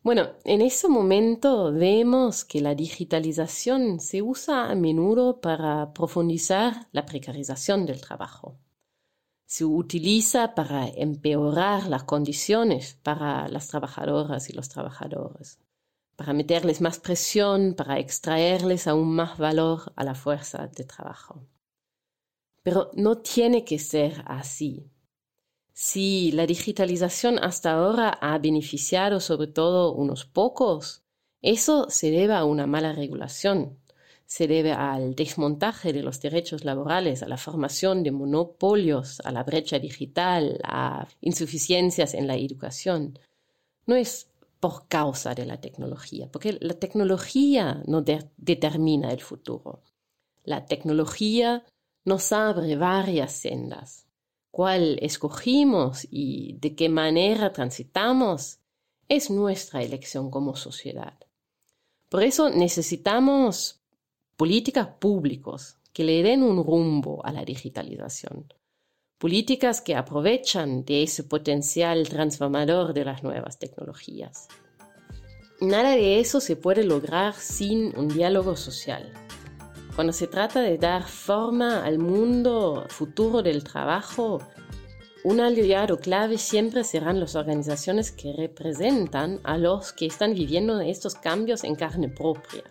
Bueno, 0.02 0.28
en 0.44 0.62
ese 0.62 0.88
momento 0.88 1.72
vemos 1.72 2.44
que 2.44 2.60
la 2.60 2.74
digitalización 2.74 4.00
se 4.00 4.22
usa 4.22 4.70
a 4.70 4.74
menudo 4.74 5.40
para 5.40 5.92
profundizar 5.92 6.88
la 6.92 7.04
precarización 7.04 7.84
del 7.84 8.00
trabajo. 8.00 8.58
Se 9.44 9.64
utiliza 9.64 10.54
para 10.54 10.86
empeorar 10.88 11.88
las 11.88 12.04
condiciones 12.04 12.98
para 13.02 13.48
las 13.48 13.68
trabajadoras 13.68 14.48
y 14.50 14.52
los 14.52 14.68
trabajadores, 14.68 15.58
para 16.16 16.32
meterles 16.32 16.80
más 16.80 17.00
presión, 17.00 17.74
para 17.74 17.98
extraerles 17.98 18.86
aún 18.86 19.14
más 19.14 19.36
valor 19.36 19.92
a 19.96 20.04
la 20.04 20.14
fuerza 20.14 20.68
de 20.68 20.84
trabajo. 20.84 21.44
Pero 22.62 22.90
no 22.94 23.18
tiene 23.18 23.64
que 23.64 23.78
ser 23.78 24.22
así. 24.26 24.90
Si 25.80 26.32
la 26.32 26.44
digitalización 26.44 27.38
hasta 27.38 27.74
ahora 27.74 28.08
ha 28.08 28.36
beneficiado 28.38 29.20
sobre 29.20 29.46
todo 29.46 29.92
unos 29.92 30.24
pocos, 30.24 31.04
eso 31.40 31.86
se 31.88 32.10
debe 32.10 32.34
a 32.34 32.44
una 32.44 32.66
mala 32.66 32.92
regulación, 32.92 33.78
se 34.26 34.48
debe 34.48 34.72
al 34.72 35.14
desmontaje 35.14 35.92
de 35.92 36.02
los 36.02 36.20
derechos 36.20 36.64
laborales, 36.64 37.22
a 37.22 37.28
la 37.28 37.36
formación 37.36 38.02
de 38.02 38.10
monopolios, 38.10 39.20
a 39.20 39.30
la 39.30 39.44
brecha 39.44 39.78
digital, 39.78 40.58
a 40.64 41.06
insuficiencias 41.20 42.14
en 42.14 42.26
la 42.26 42.34
educación. 42.34 43.16
No 43.86 43.94
es 43.94 44.32
por 44.58 44.88
causa 44.88 45.32
de 45.36 45.46
la 45.46 45.60
tecnología, 45.60 46.28
porque 46.28 46.58
la 46.60 46.74
tecnología 46.74 47.84
no 47.86 48.02
determina 48.02 49.12
el 49.12 49.20
futuro. 49.20 49.84
La 50.42 50.66
tecnología 50.66 51.64
nos 52.04 52.32
abre 52.32 52.74
varias 52.74 53.30
sendas 53.30 54.07
cuál 54.50 54.98
escogimos 55.02 56.06
y 56.10 56.56
de 56.60 56.74
qué 56.74 56.88
manera 56.88 57.52
transitamos, 57.52 58.58
es 59.08 59.30
nuestra 59.30 59.82
elección 59.82 60.30
como 60.30 60.56
sociedad. 60.56 61.18
Por 62.08 62.22
eso 62.22 62.50
necesitamos 62.50 63.80
políticas 64.36 64.88
públicas 64.98 65.78
que 65.92 66.04
le 66.04 66.22
den 66.22 66.42
un 66.42 66.64
rumbo 66.64 67.24
a 67.24 67.32
la 67.32 67.44
digitalización, 67.44 68.52
políticas 69.18 69.80
que 69.80 69.96
aprovechan 69.96 70.84
de 70.84 71.02
ese 71.02 71.24
potencial 71.24 72.08
transformador 72.08 72.94
de 72.94 73.04
las 73.04 73.22
nuevas 73.22 73.58
tecnologías. 73.58 74.48
Nada 75.60 75.90
de 75.90 76.20
eso 76.20 76.40
se 76.40 76.54
puede 76.54 76.84
lograr 76.84 77.34
sin 77.34 77.98
un 77.98 78.08
diálogo 78.08 78.54
social. 78.56 79.27
Cuando 79.98 80.12
se 80.12 80.28
trata 80.28 80.60
de 80.60 80.78
dar 80.78 81.02
forma 81.02 81.84
al 81.84 81.98
mundo 81.98 82.86
futuro 82.88 83.42
del 83.42 83.64
trabajo, 83.64 84.40
un 85.24 85.40
aliado 85.40 85.98
clave 85.98 86.38
siempre 86.38 86.84
serán 86.84 87.18
las 87.18 87.34
organizaciones 87.34 88.12
que 88.12 88.32
representan 88.32 89.40
a 89.42 89.58
los 89.58 89.92
que 89.92 90.06
están 90.06 90.34
viviendo 90.34 90.80
estos 90.80 91.16
cambios 91.16 91.64
en 91.64 91.74
carne 91.74 92.08
propia, 92.08 92.62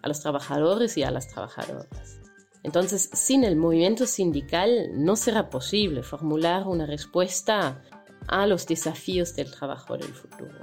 a 0.00 0.06
los 0.06 0.20
trabajadores 0.20 0.96
y 0.96 1.02
a 1.02 1.10
las 1.10 1.26
trabajadoras. 1.26 2.20
Entonces, 2.62 3.10
sin 3.14 3.42
el 3.42 3.56
movimiento 3.56 4.06
sindical 4.06 4.90
no 4.94 5.16
será 5.16 5.50
posible 5.50 6.04
formular 6.04 6.68
una 6.68 6.86
respuesta 6.86 7.82
a 8.28 8.46
los 8.46 8.68
desafíos 8.68 9.34
del 9.34 9.50
trabajo 9.50 9.96
del 9.96 10.14
futuro. 10.14 10.56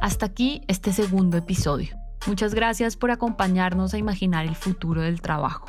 Hasta 0.00 0.26
aquí 0.26 0.62
este 0.66 0.92
segundo 0.92 1.36
episodio. 1.36 2.09
Muchas 2.26 2.54
gracias 2.54 2.96
por 2.96 3.10
acompañarnos 3.10 3.94
a 3.94 3.98
imaginar 3.98 4.44
el 4.44 4.54
futuro 4.54 5.00
del 5.00 5.22
trabajo. 5.22 5.66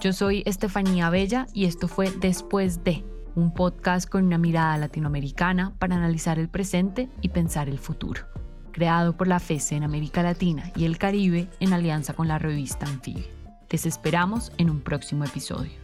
Yo 0.00 0.12
soy 0.12 0.42
Estefanía 0.44 1.08
Bella 1.08 1.46
y 1.54 1.64
esto 1.64 1.88
fue 1.88 2.10
Después 2.10 2.84
de, 2.84 3.04
un 3.34 3.54
podcast 3.54 4.08
con 4.08 4.24
una 4.24 4.36
mirada 4.36 4.76
latinoamericana 4.76 5.72
para 5.78 5.96
analizar 5.96 6.38
el 6.38 6.48
presente 6.48 7.08
y 7.22 7.30
pensar 7.30 7.68
el 7.68 7.78
futuro. 7.78 8.22
Creado 8.70 9.16
por 9.16 9.28
la 9.28 9.40
FESE 9.40 9.76
en 9.76 9.84
América 9.84 10.22
Latina 10.22 10.70
y 10.76 10.84
el 10.84 10.98
Caribe 10.98 11.48
en 11.58 11.72
alianza 11.72 12.12
con 12.12 12.28
la 12.28 12.38
revista 12.38 12.86
Anfibia. 12.86 13.24
Les 13.70 13.86
esperamos 13.86 14.52
en 14.58 14.70
un 14.70 14.80
próximo 14.82 15.24
episodio. 15.24 15.83